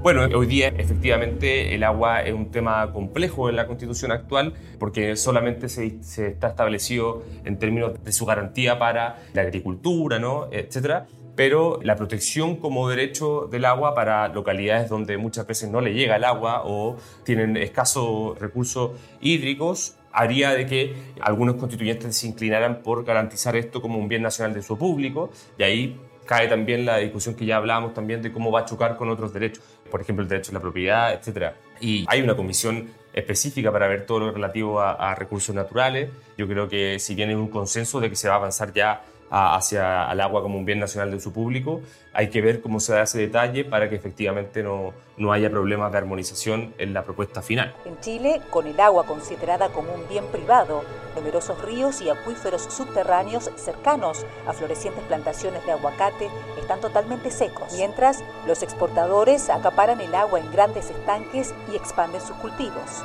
Bueno, 0.04 0.24
hoy 0.36 0.48
día 0.48 0.70
efectivamente 0.70 1.76
el 1.76 1.84
agua 1.84 2.24
es 2.24 2.34
un 2.34 2.50
tema 2.50 2.92
complejo 2.92 3.50
en 3.50 3.56
la 3.56 3.68
constitución 3.68 4.12
actual 4.12 4.56
porque 4.80 5.16
solamente 5.16 5.70
se, 5.70 6.00
está 6.28 6.48
establecido 6.48 7.24
en 7.46 7.60
términos 7.60 8.04
de 8.04 8.12
su 8.12 8.26
garantía 8.26 8.80
para 8.80 9.20
la 9.34 9.44
agricultura, 9.44 10.18
¿no? 10.18 10.48
etcétera 10.52 11.06
pero 11.42 11.80
la 11.82 11.96
protección 11.96 12.58
como 12.58 12.88
derecho 12.88 13.48
del 13.50 13.66
agua 13.66 13.96
para 13.96 14.28
localidades 14.28 14.88
donde 14.88 15.18
muchas 15.18 15.48
veces 15.48 15.72
no 15.72 15.82
le 15.82 15.92
llega 15.92 16.16
el 16.16 16.24
agua 16.24 16.62
o 16.66 16.98
tienen 17.24 17.58
escasos 17.58 18.38
recursos 18.38 18.92
hídricos 19.22 19.96
haría 20.12 20.52
de 20.52 20.68
que 20.68 20.94
algunos 21.20 21.56
constituyentes 21.56 22.16
se 22.16 22.28
inclinaran 22.28 22.84
por 22.84 23.04
garantizar 23.04 23.56
esto 23.56 23.82
como 23.82 23.98
un 23.98 24.08
bien 24.08 24.22
nacional 24.22 24.54
de 24.54 24.62
su 24.62 24.78
público 24.78 25.32
y 25.58 25.64
ahí 25.64 26.00
cae 26.28 26.48
también 26.48 26.86
la 26.86 26.98
discusión 26.98 27.34
que 27.34 27.48
ya 27.48 27.58
hablábamos 27.58 27.96
también 27.96 28.22
de 28.22 28.32
cómo 28.32 28.52
va 28.52 28.60
a 28.60 28.66
chocar 28.66 28.96
con 28.96 29.10
otros 29.10 29.34
derechos, 29.34 29.64
por 29.90 30.00
ejemplo 30.00 30.22
el 30.22 30.30
derecho 30.30 30.52
a 30.52 30.54
la 30.54 30.60
propiedad, 30.60 31.12
etc. 31.12 31.56
Y 31.80 32.06
hay 32.08 32.22
una 32.22 32.36
comisión 32.36 32.92
específica 33.14 33.72
para 33.72 33.88
ver 33.88 34.06
todo 34.06 34.20
lo 34.20 34.32
relativo 34.32 34.80
a, 34.80 34.92
a 34.92 35.16
recursos 35.16 35.56
naturales. 35.56 36.12
Yo 36.38 36.48
creo 36.48 36.70
que 36.70 37.00
si 37.00 37.16
bien 37.16 37.30
hay 37.30 37.36
un 37.36 37.50
consenso 37.50 38.00
de 38.00 38.12
que 38.12 38.16
se 38.16 38.28
va 38.28 38.36
a 38.36 38.38
avanzar 38.38 38.72
ya 38.74 39.02
hacia 39.32 40.12
el 40.12 40.20
agua 40.20 40.42
como 40.42 40.58
un 40.58 40.66
bien 40.66 40.80
nacional 40.80 41.10
de 41.10 41.20
su 41.20 41.32
público. 41.32 41.82
Hay 42.14 42.30
que 42.30 42.42
ver 42.42 42.62
cómo 42.62 42.80
se 42.80 42.94
da 42.94 43.04
ese 43.04 43.18
detalle 43.20 43.64
para 43.64 43.90
que 43.90 43.96
efectivamente 43.96 44.62
no, 44.62 44.94
no 45.18 45.32
haya 45.32 45.50
problemas 45.50 45.92
de 45.92 46.00
armonización 46.00 46.74
en 46.78 46.94
la 46.94 47.04
propuesta 47.04 47.42
final. 47.42 47.74
En 47.86 47.98
Chile, 48.02 48.42
con 48.50 48.68
el 48.68 48.80
agua 48.80 49.06
considerada 49.06 49.70
como 49.70 49.94
un 49.94 50.08
bien 50.10 50.26
privado, 50.26 50.84
numerosos 51.16 51.62
ríos 51.64 52.02
y 52.02 52.10
acuíferos 52.10 52.64
subterráneos 52.64 53.50
cercanos 53.56 54.26
a 54.46 54.54
florecientes 54.54 55.04
plantaciones 55.06 55.66
de 55.66 55.72
aguacate 55.72 56.30
están 56.60 56.82
totalmente 56.82 57.32
secos, 57.32 57.74
mientras 57.76 58.24
los 58.46 58.64
exportadores 58.64 59.50
acaparan 59.50 60.02
el 60.02 60.14
agua 60.14 60.40
en 60.40 60.52
grandes 60.52 60.90
estanques 60.90 61.54
y 61.72 61.76
expanden 61.76 62.22
sus 62.22 62.36
cultivos. 62.38 63.04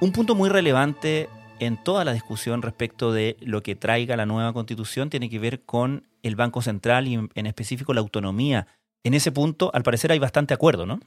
Un 0.00 0.12
punto 0.12 0.34
muy 0.34 0.48
relevante 0.48 1.28
en 1.60 1.82
toda 1.82 2.04
la 2.04 2.12
discusión 2.12 2.62
respecto 2.62 3.12
de 3.12 3.36
lo 3.40 3.62
que 3.62 3.76
traiga 3.76 4.16
la 4.16 4.26
nueva 4.26 4.52
constitución 4.52 5.10
tiene 5.10 5.30
que 5.30 5.38
ver 5.38 5.60
con 5.60 6.08
el 6.22 6.34
Banco 6.34 6.62
Central 6.62 7.06
y 7.06 7.14
en 7.14 7.46
específico 7.46 7.94
la 7.94 8.00
autonomía. 8.00 8.66
En 9.04 9.14
ese 9.14 9.30
punto, 9.30 9.70
al 9.72 9.82
parecer, 9.82 10.10
hay 10.10 10.18
bastante 10.18 10.54
acuerdo, 10.54 10.86
¿no? 10.86 11.00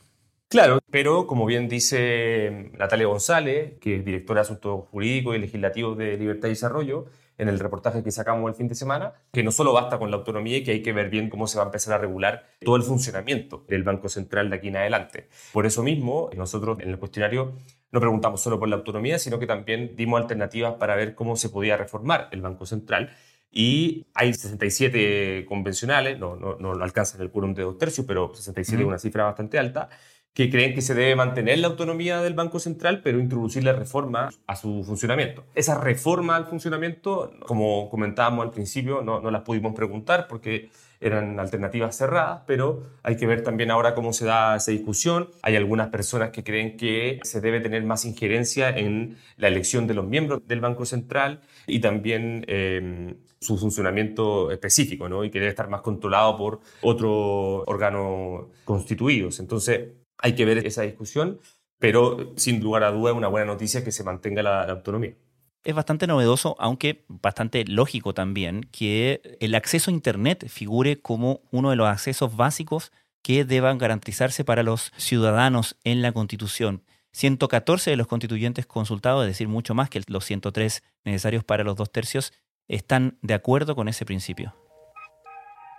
Claro, 0.49 0.79
pero 0.91 1.25
como 1.25 1.45
bien 1.45 1.67
dice 1.67 2.71
Natalia 2.77 3.07
González, 3.07 3.73
que 3.79 3.97
es 3.97 4.05
directora 4.05 4.41
de 4.41 4.45
Asuntos 4.45 4.85
Jurídicos 4.91 5.35
y 5.35 5.39
Legislativos 5.39 5.97
de 5.97 6.15
Libertad 6.15 6.47
y 6.47 6.51
Desarrollo, 6.51 7.05
en 7.37 7.49
el 7.49 7.59
reportaje 7.59 8.03
que 8.03 8.11
sacamos 8.11 8.49
el 8.49 8.55
fin 8.55 8.67
de 8.67 8.75
semana, 8.75 9.13
que 9.31 9.43
no 9.43 9.51
solo 9.51 9.73
basta 9.73 9.97
con 9.97 10.11
la 10.11 10.17
autonomía 10.17 10.57
y 10.57 10.63
que 10.63 10.71
hay 10.71 10.81
que 10.81 10.93
ver 10.93 11.09
bien 11.09 11.29
cómo 11.29 11.47
se 11.47 11.57
va 11.57 11.63
a 11.63 11.67
empezar 11.67 11.93
a 11.93 11.97
regular 11.97 12.47
todo 12.61 12.75
el 12.75 12.83
funcionamiento 12.83 13.65
del 13.67 13.83
Banco 13.83 14.09
Central 14.09 14.49
de 14.49 14.55
aquí 14.57 14.67
en 14.67 14.77
adelante. 14.77 15.29
Por 15.51 15.65
eso 15.65 15.83
mismo, 15.83 16.29
nosotros 16.35 16.79
en 16.79 16.89
el 16.89 16.99
cuestionario 16.99 17.53
no 17.91 17.99
preguntamos 17.99 18.41
solo 18.41 18.59
por 18.59 18.67
la 18.67 18.75
autonomía, 18.75 19.19
sino 19.19 19.39
que 19.39 19.47
también 19.47 19.95
dimos 19.95 20.19
alternativas 20.19 20.75
para 20.75 20.95
ver 20.95 21.13
cómo 21.15 21.35
se 21.35 21.49
podía 21.49 21.77
reformar 21.77 22.27
el 22.31 22.41
Banco 22.41 22.65
Central. 22.65 23.15
Y 23.51 24.07
hay 24.15 24.33
67 24.33 25.45
convencionales, 25.47 26.17
no, 26.17 26.35
no, 26.35 26.55
no 26.55 26.71
alcanzan 26.83 27.21
el 27.21 27.29
quórum 27.29 27.53
de 27.53 27.61
dos 27.61 27.77
tercios, 27.77 28.07
pero 28.07 28.33
67 28.33 28.81
es 28.81 28.87
una 28.87 28.97
cifra 28.97 29.25
bastante 29.25 29.59
alta, 29.59 29.89
que 30.33 30.49
creen 30.49 30.73
que 30.73 30.81
se 30.81 30.95
debe 30.95 31.15
mantener 31.15 31.59
la 31.59 31.67
autonomía 31.67 32.21
del 32.21 32.33
Banco 32.33 32.59
Central, 32.59 33.01
pero 33.03 33.19
introducir 33.19 33.63
la 33.63 33.73
reforma 33.73 34.29
a 34.47 34.55
su 34.55 34.83
funcionamiento. 34.83 35.45
Esa 35.53 35.79
reforma 35.79 36.35
al 36.35 36.45
funcionamiento, 36.45 37.31
como 37.45 37.89
comentábamos 37.89 38.43
al 38.43 38.51
principio, 38.51 39.01
no, 39.01 39.21
no 39.21 39.29
las 39.29 39.43
pudimos 39.43 39.75
preguntar 39.75 40.27
porque 40.27 40.71
eran 41.03 41.39
alternativas 41.39 41.97
cerradas, 41.97 42.41
pero 42.47 42.83
hay 43.03 43.17
que 43.17 43.27
ver 43.27 43.43
también 43.43 43.69
ahora 43.69 43.93
cómo 43.93 44.13
se 44.13 44.25
da 44.25 44.55
esa 44.55 44.71
discusión. 44.71 45.29
Hay 45.41 45.55
algunas 45.55 45.89
personas 45.89 46.31
que 46.31 46.43
creen 46.43 46.77
que 46.77 47.19
se 47.23 47.41
debe 47.41 47.59
tener 47.59 47.83
más 47.83 48.05
injerencia 48.05 48.69
en 48.69 49.17
la 49.37 49.49
elección 49.49 49.85
de 49.85 49.93
los 49.93 50.05
miembros 50.05 50.41
del 50.47 50.61
Banco 50.61 50.85
Central 50.85 51.41
y 51.67 51.79
también 51.79 52.45
em, 52.47 53.17
su 53.39 53.57
funcionamiento 53.57 54.49
específico, 54.49 55.09
¿no? 55.09 55.25
y 55.25 55.29
que 55.29 55.39
debe 55.39 55.49
estar 55.49 55.69
más 55.69 55.81
controlado 55.81 56.37
por 56.37 56.61
otros 56.81 57.63
órganos 57.67 58.45
constituidos. 58.63 59.39
Entonces, 59.39 60.02
hay 60.17 60.35
que 60.35 60.45
ver 60.45 60.65
esa 60.65 60.83
discusión, 60.83 61.39
pero 61.79 62.33
sin 62.37 62.61
lugar 62.61 62.83
a 62.83 62.91
duda 62.91 63.11
es 63.11 63.17
una 63.17 63.27
buena 63.27 63.47
noticia 63.47 63.83
que 63.83 63.91
se 63.91 64.03
mantenga 64.03 64.43
la 64.43 64.63
autonomía 64.63 65.15
es 65.63 65.75
bastante 65.75 66.07
novedoso, 66.07 66.55
aunque 66.59 67.05
bastante 67.07 67.63
lógico 67.65 68.13
también, 68.13 68.67
que 68.71 69.37
el 69.39 69.55
acceso 69.55 69.89
a 69.89 69.93
Internet 69.93 70.47
figure 70.49 71.01
como 71.01 71.41
uno 71.51 71.69
de 71.69 71.75
los 71.75 71.87
accesos 71.87 72.35
básicos 72.35 72.91
que 73.21 73.45
deban 73.45 73.77
garantizarse 73.77 74.43
para 74.43 74.63
los 74.63 74.91
ciudadanos 74.97 75.77
en 75.83 76.01
la 76.01 76.11
Constitución. 76.11 76.83
114 77.13 77.91
de 77.91 77.95
los 77.95 78.07
constituyentes 78.07 78.65
consultados, 78.65 79.23
es 79.23 79.29
decir, 79.29 79.47
mucho 79.47 79.75
más 79.75 79.89
que 79.89 80.01
los 80.07 80.25
103 80.25 80.83
necesarios 81.05 81.43
para 81.43 81.63
los 81.63 81.75
dos 81.75 81.91
tercios, 81.91 82.33
están 82.67 83.17
de 83.21 83.35
acuerdo 83.35 83.75
con 83.75 83.87
ese 83.87 84.03
principio. 84.03 84.53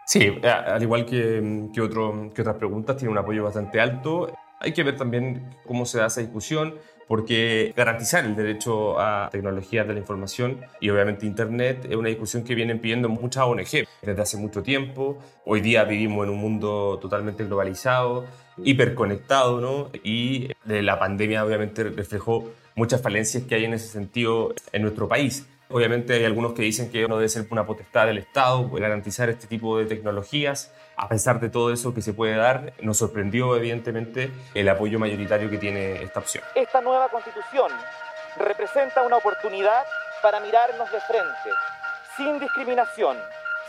Sí, 0.06 0.38
al 0.42 0.82
igual 0.82 1.06
que, 1.06 1.68
que, 1.73 1.80
otro, 1.80 2.30
que 2.34 2.42
otras 2.42 2.56
preguntas, 2.56 2.96
tiene 2.96 3.11
un 3.12 3.18
apoyo 3.18 3.42
bastante 3.44 3.80
alto. 3.80 4.32
Hay 4.61 4.73
que 4.73 4.82
ver 4.82 4.96
también 4.96 5.56
cómo 5.66 5.87
se 5.87 5.99
da 5.99 6.06
esa 6.06 6.20
discusión 6.20 6.75
porque 7.06 7.73
garantizar 7.76 8.25
el 8.25 8.34
derecho 8.34 8.99
a 8.99 9.28
tecnologías 9.30 9.87
de 9.87 9.94
la 9.94 10.00
información 10.00 10.61
y 10.80 10.90
obviamente 10.90 11.26
Internet 11.26 11.87
es 11.88 11.96
una 11.96 12.08
discusión 12.08 12.44
que 12.44 12.54
vienen 12.54 12.80
pidiendo 12.80 13.08
muchas 13.08 13.44
ONG 13.44 13.87
desde 14.02 14.23
hace 14.23 14.37
mucho 14.37 14.62
tiempo. 14.62 15.18
Hoy 15.44 15.61
día 15.61 15.84
vivimos 15.84 16.25
en 16.25 16.30
un 16.32 16.38
mundo 16.38 16.99
totalmente 17.00 17.44
globalizado, 17.44 18.25
hiperconectado, 18.62 19.61
¿no? 19.61 19.90
Y 20.02 20.50
la 20.64 20.99
pandemia 20.99 21.44
obviamente 21.44 21.84
reflejó 21.84 22.50
muchas 22.75 23.02
falencias 23.02 23.44
que 23.44 23.54
hay 23.54 23.64
en 23.64 23.75
ese 23.75 23.88
sentido 23.88 24.54
en 24.73 24.82
nuestro 24.82 25.08
país. 25.08 25.46
Obviamente 25.71 26.12
hay 26.12 26.25
algunos 26.25 26.52
que 26.52 26.62
dicen 26.62 26.90
que 26.90 27.09
no 27.09 27.16
debe 27.16 27.28
ser 27.28 27.47
una 27.50 27.64
potestad 27.64 28.06
del 28.06 28.18
Estado 28.18 28.68
garantizar 28.68 29.30
este 29.30 29.47
tipo 29.47 29.78
de 29.78 29.87
tecnologías. 29.87 30.73
A 30.97 31.09
pesar 31.09 31.40
de 31.40 31.49
todo 31.49 31.73
eso 31.73 31.94
que 31.94 32.02
se 32.02 32.12
puede 32.12 32.37
dar, 32.37 32.75
nos 32.83 32.99
sorprendió 32.99 33.56
evidentemente 33.56 34.30
el 34.54 34.68
apoyo 34.68 34.99
mayoritario 34.99 35.49
que 35.49 35.59
tiene 35.59 36.02
esta 36.02 36.21
opción. 36.21 36.44
Esta 36.54 36.80
nueva 36.83 37.09
constitución 37.09 37.73
representa 38.37 39.02
una 39.02 39.16
oportunidad 39.16 39.85
para 40.23 40.38
mirarnos 40.40 40.90
de 40.92 41.00
frente, 41.00 41.50
sin 42.16 42.38
discriminación, 42.38 43.16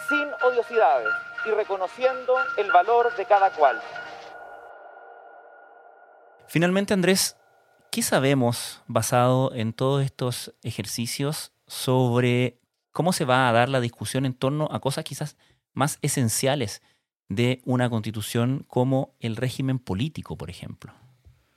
sin 0.09 0.27
odiosidades 0.43 1.09
y 1.45 1.51
reconociendo 1.51 2.35
el 2.57 2.71
valor 2.71 3.15
de 3.15 3.25
cada 3.25 3.51
cual. 3.51 3.81
Finalmente, 6.47 6.93
Andrés, 6.93 7.37
¿qué 7.89 8.01
sabemos 8.01 8.83
basado 8.87 9.53
en 9.53 9.73
todos 9.73 10.03
estos 10.03 10.53
ejercicios 10.61 11.54
sobre 11.67 12.59
cómo 12.91 13.13
se 13.13 13.25
va 13.25 13.49
a 13.49 13.51
dar 13.51 13.69
la 13.69 13.81
discusión 13.81 14.25
en 14.25 14.33
torno 14.33 14.67
a 14.71 14.79
cosas 14.79 15.03
quizás 15.03 15.37
más 15.73 15.99
esenciales 16.01 16.81
de 17.29 17.61
una 17.65 17.89
constitución 17.89 18.65
como 18.67 19.15
el 19.19 19.35
régimen 19.35 19.79
político, 19.79 20.37
por 20.37 20.49
ejemplo. 20.49 20.93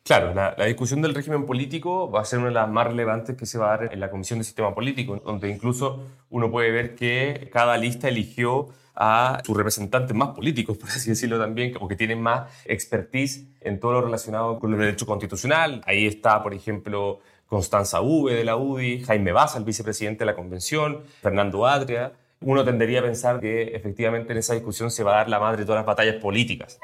Claro, 0.09 0.33
la, 0.33 0.55
discusión 0.65 1.03
del 1.03 1.15
régimen 1.15 1.45
político 1.45 2.11
va 2.11 2.23
a 2.23 2.25
ser 2.25 2.39
una 2.39 2.49
de 2.49 2.55
las 2.55 2.69
más 2.71 2.87
relevantes 2.87 3.37
que 3.37 3.45
se 3.45 3.59
va 3.59 3.75
a 3.75 3.77
dar 3.77 3.93
en 3.93 4.01
la 4.01 4.11
Comisión 4.11 4.39
de 4.39 4.45
Sistema 4.47 4.75
Político, 4.75 5.21
donde 5.23 5.51
incluso 5.51 6.03
uno 6.31 6.51
puede 6.51 6.71
ver 6.71 6.95
que 6.95 7.51
cada 7.53 7.77
lista 7.77 8.09
eligió 8.09 8.69
a 8.95 9.43
sus 9.45 9.55
representantes 9.55 10.17
más 10.17 10.31
políticos, 10.31 10.79
por 10.79 10.89
así 10.89 11.11
decirlo 11.11 11.39
también, 11.39 11.75
o 11.79 11.87
que 11.87 11.95
tienen 11.95 12.23
más 12.23 12.51
expertise 12.65 13.49
en 13.61 13.79
todo 13.79 13.93
lo 13.93 14.01
relacionado 14.01 14.59
con 14.59 14.73
el 14.73 14.79
derecho 14.79 15.05
constitucional. 15.05 15.83
Ahí 15.85 16.07
está, 16.07 16.43
por 16.43 16.55
ejemplo, 16.55 17.21
Constanza 17.49 18.01
V 18.03 18.35
de 18.35 18.45
la 18.45 18.57
UDI, 18.57 19.05
Jaime 19.05 19.33
Baza, 19.33 19.59
el 19.59 19.65
vicepresidente 19.65 20.21
de 20.21 20.27
la 20.27 20.37
Convención, 20.37 21.03
Fernando 21.23 21.67
Adria. 21.67 22.13
Uno 22.41 22.65
tendería 22.65 23.01
a 23.01 23.03
pensar 23.03 23.41
que 23.41 23.75
efectivamente 23.75 24.33
en 24.33 24.39
esa 24.39 24.55
discusión 24.55 24.91
se 24.91 25.03
va 25.03 25.15
a 25.15 25.17
dar 25.17 25.29
la 25.29 25.41
madre 25.41 25.61
de 25.61 25.65
todas 25.65 25.81
las 25.81 25.87
batallas 25.87 26.17
políticas. 26.17 26.79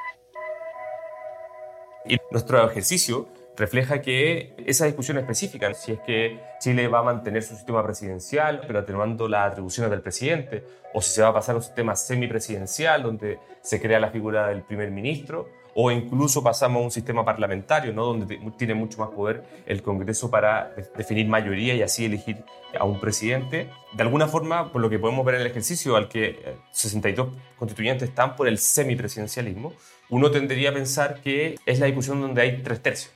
Y 2.06 2.16
nuestro 2.30 2.68
ejercicio 2.68 3.28
refleja 3.56 4.00
que 4.00 4.54
esa 4.66 4.86
discusión 4.86 5.18
específica, 5.18 5.72
si 5.74 5.92
es 5.92 6.00
que 6.00 6.40
Chile 6.60 6.88
va 6.88 7.00
a 7.00 7.02
mantener 7.02 7.42
su 7.42 7.54
sistema 7.54 7.84
presidencial, 7.84 8.62
pero 8.66 8.80
atenuando 8.80 9.28
las 9.28 9.52
atribuciones 9.52 9.90
del 9.90 10.00
presidente, 10.00 10.64
o 10.92 11.02
si 11.02 11.10
se 11.12 11.22
va 11.22 11.28
a 11.28 11.34
pasar 11.34 11.54
a 11.54 11.58
un 11.58 11.62
sistema 11.62 11.94
semipresidencial, 11.94 13.02
donde 13.02 13.38
se 13.60 13.80
crea 13.80 14.00
la 14.00 14.10
figura 14.10 14.48
del 14.48 14.62
primer 14.62 14.90
ministro, 14.90 15.48
o 15.74 15.90
incluso 15.90 16.42
pasamos 16.42 16.80
a 16.80 16.84
un 16.84 16.90
sistema 16.90 17.24
parlamentario, 17.24 17.92
¿no? 17.92 18.06
donde 18.06 18.38
tiene 18.56 18.74
mucho 18.74 18.98
más 18.98 19.10
poder 19.10 19.44
el 19.66 19.82
Congreso 19.82 20.30
para 20.30 20.72
definir 20.96 21.26
mayoría 21.26 21.74
y 21.74 21.82
así 21.82 22.04
elegir 22.04 22.44
a 22.78 22.84
un 22.84 23.00
presidente. 23.00 23.68
De 23.92 24.02
alguna 24.02 24.28
forma, 24.28 24.72
por 24.72 24.80
lo 24.80 24.88
que 24.88 24.98
podemos 24.98 25.24
ver 25.24 25.36
en 25.36 25.40
el 25.42 25.46
ejercicio, 25.48 25.96
al 25.96 26.08
que 26.08 26.56
62 26.70 27.28
eh, 27.28 27.30
constituyentes 27.58 28.08
están 28.08 28.36
por 28.36 28.48
el 28.48 28.58
semipresidencialismo, 28.58 29.72
uno 30.10 30.30
tendría 30.30 30.70
a 30.70 30.74
pensar 30.74 31.20
que 31.22 31.56
es 31.66 31.78
la 31.80 31.86
discusión 31.86 32.20
donde 32.20 32.42
hay 32.42 32.62
tres 32.62 32.80
tercios, 32.80 33.12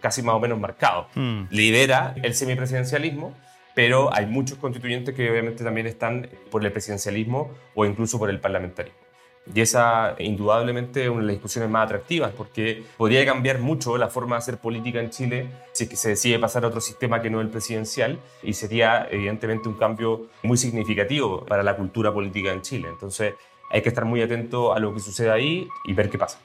casi 0.00 0.22
más 0.22 0.34
o 0.36 0.40
menos 0.40 0.58
marcado. 0.58 1.08
Hmm. 1.14 1.44
Lidera 1.50 2.14
el 2.22 2.34
semipresidencialismo, 2.34 3.34
pero 3.74 4.14
hay 4.14 4.26
muchos 4.26 4.58
constituyentes 4.58 5.14
que 5.14 5.30
obviamente 5.30 5.64
también 5.64 5.86
están 5.86 6.28
por 6.50 6.64
el 6.64 6.72
presidencialismo 6.72 7.50
o 7.74 7.84
incluso 7.84 8.18
por 8.18 8.30
el 8.30 8.40
parlamentarismo. 8.40 9.07
Y 9.54 9.60
esa, 9.60 10.14
indudablemente, 10.18 11.04
es 11.04 11.08
una 11.08 11.20
de 11.20 11.26
las 11.26 11.34
discusiones 11.36 11.70
más 11.70 11.86
atractivas, 11.86 12.32
porque 12.36 12.84
podría 12.96 13.24
cambiar 13.24 13.58
mucho 13.58 13.96
la 13.96 14.08
forma 14.08 14.36
de 14.36 14.38
hacer 14.38 14.58
política 14.58 15.00
en 15.00 15.10
Chile 15.10 15.48
si 15.72 15.84
es 15.84 15.90
que 15.90 15.96
se 15.96 16.10
decide 16.10 16.38
pasar 16.38 16.64
a 16.64 16.68
otro 16.68 16.80
sistema 16.80 17.22
que 17.22 17.30
no 17.30 17.40
el 17.40 17.48
presidencial, 17.48 18.18
y 18.42 18.52
sería, 18.52 19.08
evidentemente, 19.10 19.68
un 19.68 19.74
cambio 19.74 20.26
muy 20.42 20.58
significativo 20.58 21.44
para 21.46 21.62
la 21.62 21.76
cultura 21.76 22.12
política 22.12 22.52
en 22.52 22.62
Chile. 22.62 22.88
Entonces, 22.90 23.34
hay 23.70 23.82
que 23.82 23.88
estar 23.88 24.04
muy 24.04 24.22
atento 24.22 24.72
a 24.72 24.78
lo 24.78 24.92
que 24.92 25.00
sucede 25.00 25.30
ahí 25.30 25.68
y 25.84 25.92
ver 25.92 26.10
qué 26.10 26.18
pasa. 26.18 26.38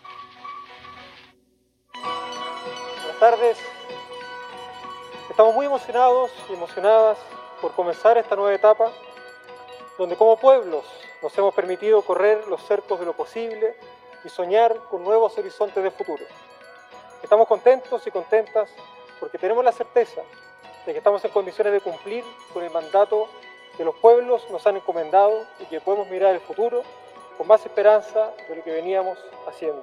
Buenas 1.93 3.19
tardes. 3.19 3.57
Estamos 5.29 5.55
muy 5.55 5.65
emocionados 5.65 6.31
y 6.49 6.53
emocionadas 6.53 7.17
por 7.61 7.73
comenzar 7.73 8.17
esta 8.17 8.35
nueva 8.35 8.53
etapa, 8.53 8.91
donde 9.97 10.15
como 10.15 10.37
pueblos 10.37 10.83
nos 11.23 11.37
hemos 11.37 11.55
permitido 11.55 12.01
correr 12.01 12.45
los 12.49 12.61
cercos 12.63 12.99
de 12.99 13.05
lo 13.05 13.13
posible 13.13 13.75
y 14.25 14.29
soñar 14.29 14.77
con 14.91 15.03
nuevos 15.05 15.37
horizontes 15.37 15.81
de 15.81 15.89
futuro. 15.89 16.23
Estamos 17.23 17.47
contentos 17.47 18.05
y 18.05 18.11
contentas 18.11 18.69
porque 19.21 19.37
tenemos 19.37 19.63
la 19.63 19.71
certeza 19.71 20.21
de 20.85 20.91
que 20.91 20.97
estamos 20.97 21.23
en 21.23 21.31
condiciones 21.31 21.71
de 21.71 21.79
cumplir 21.79 22.25
con 22.53 22.61
el 22.61 22.71
mandato 22.71 23.29
que 23.77 23.85
los 23.85 23.95
pueblos 23.95 24.45
nos 24.51 24.67
han 24.67 24.75
encomendado 24.75 25.47
y 25.61 25.65
que 25.65 25.79
podemos 25.79 26.09
mirar 26.09 26.35
el 26.35 26.41
futuro 26.41 26.83
con 27.37 27.47
más 27.47 27.65
esperanza 27.65 28.31
de 28.49 28.57
lo 28.57 28.63
que 28.63 28.71
veníamos 28.71 29.17
haciendo. 29.47 29.81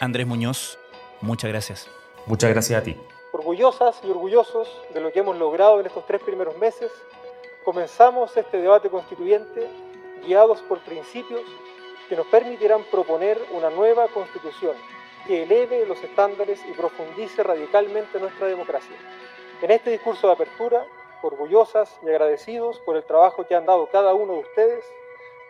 Andrés 0.00 0.26
Muñoz, 0.26 0.78
muchas 1.22 1.50
gracias. 1.50 1.88
Muchas 2.26 2.50
gracias 2.50 2.78
a 2.78 2.84
ti. 2.84 3.00
Orgullosas 3.32 4.00
y 4.04 4.10
orgullosos 4.10 4.68
de 4.92 5.00
lo 5.00 5.10
que 5.10 5.20
hemos 5.20 5.38
logrado 5.38 5.80
en 5.80 5.86
estos 5.86 6.06
tres 6.06 6.22
primeros 6.22 6.58
meses, 6.58 6.92
comenzamos 7.64 8.36
este 8.36 8.58
debate 8.58 8.90
constituyente 8.90 9.85
guiados 10.26 10.60
por 10.62 10.80
principios 10.80 11.42
que 12.08 12.16
nos 12.16 12.26
permitirán 12.26 12.84
proponer 12.84 13.38
una 13.52 13.70
nueva 13.70 14.08
constitución 14.08 14.76
que 15.26 15.42
eleve 15.42 15.86
los 15.86 16.02
estándares 16.02 16.60
y 16.68 16.72
profundice 16.72 17.42
radicalmente 17.42 18.20
nuestra 18.20 18.46
democracia. 18.46 18.96
En 19.62 19.70
este 19.70 19.90
discurso 19.90 20.26
de 20.26 20.34
apertura, 20.34 20.86
orgullosas 21.22 21.98
y 22.02 22.08
agradecidos 22.08 22.78
por 22.80 22.96
el 22.96 23.04
trabajo 23.04 23.44
que 23.46 23.54
han 23.54 23.66
dado 23.66 23.88
cada 23.88 24.14
uno 24.14 24.34
de 24.34 24.40
ustedes, 24.40 24.84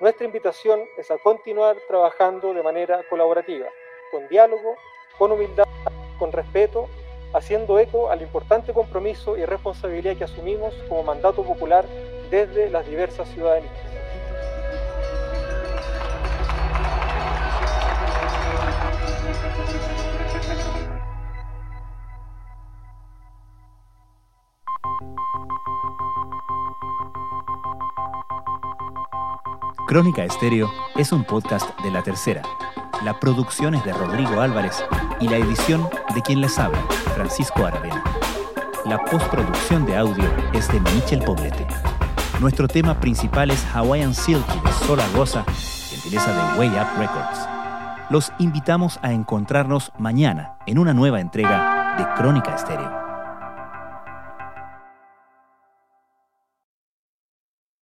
nuestra 0.01 0.27
invitación 0.27 0.85
es 0.97 1.11
a 1.11 1.19
continuar 1.19 1.77
trabajando 1.89 2.55
de 2.55 2.63
manera 2.63 3.03
colaborativa, 3.09 3.67
con 4.11 4.29
diálogo, 4.29 4.77
con 5.19 5.33
humildad, 5.33 5.67
con 6.19 6.33
respeto, 6.33 6.89
haciendo 7.35 7.79
eco 7.79 8.11
al 8.11 8.23
importante 8.23 8.73
compromiso 8.73 9.37
y 9.37 9.45
responsabilidad 9.45 10.17
que 10.17 10.25
asumimos 10.25 10.75
como 10.89 11.03
mandato 11.03 11.43
popular 11.43 11.85
desde 12.31 12.71
las 12.71 12.87
diversas 12.87 13.29
ciudadanías. 13.31 13.96
Crónica 29.87 30.25
Estéreo 30.25 30.69
es 30.97 31.13
un 31.13 31.23
podcast 31.23 31.79
de 31.83 31.93
La 31.93 32.03
Tercera. 32.03 32.43
La 33.05 33.21
producción 33.21 33.77
es 33.77 33.85
de 33.85 33.93
Rodrigo 33.93 34.41
Álvarez 34.41 34.85
y 35.21 35.29
la 35.29 35.37
edición 35.37 35.89
de 36.13 36.23
quien 36.23 36.41
les 36.41 36.59
habla, 36.59 36.85
Francisco 37.15 37.65
Aravena. 37.65 38.03
La 38.85 38.99
postproducción 39.05 39.87
de 39.87 39.97
audio 39.97 40.25
es 40.53 40.67
de 40.73 40.81
Michel 40.81 41.21
Poblete. 41.21 41.69
Nuestro 42.41 42.67
tema 42.67 42.99
principal 42.99 43.53
es 43.53 43.65
Hawaiian 43.73 44.13
Silky 44.13 44.59
de 44.65 44.73
Sola 44.87 45.07
Rosa, 45.15 45.45
gentileza 45.45 46.33
de 46.33 46.59
Way 46.59 46.71
Up 46.71 46.99
Records. 46.99 47.49
Los 48.11 48.33
invitamos 48.41 48.99
a 49.03 49.13
encontrarnos 49.13 49.93
mañana 49.99 50.57
en 50.67 50.79
una 50.79 50.95
nueva 50.95 51.21
entrega 51.21 51.95
de 51.97 52.21
Crónica 52.21 52.57
Estéreo. 52.57 53.06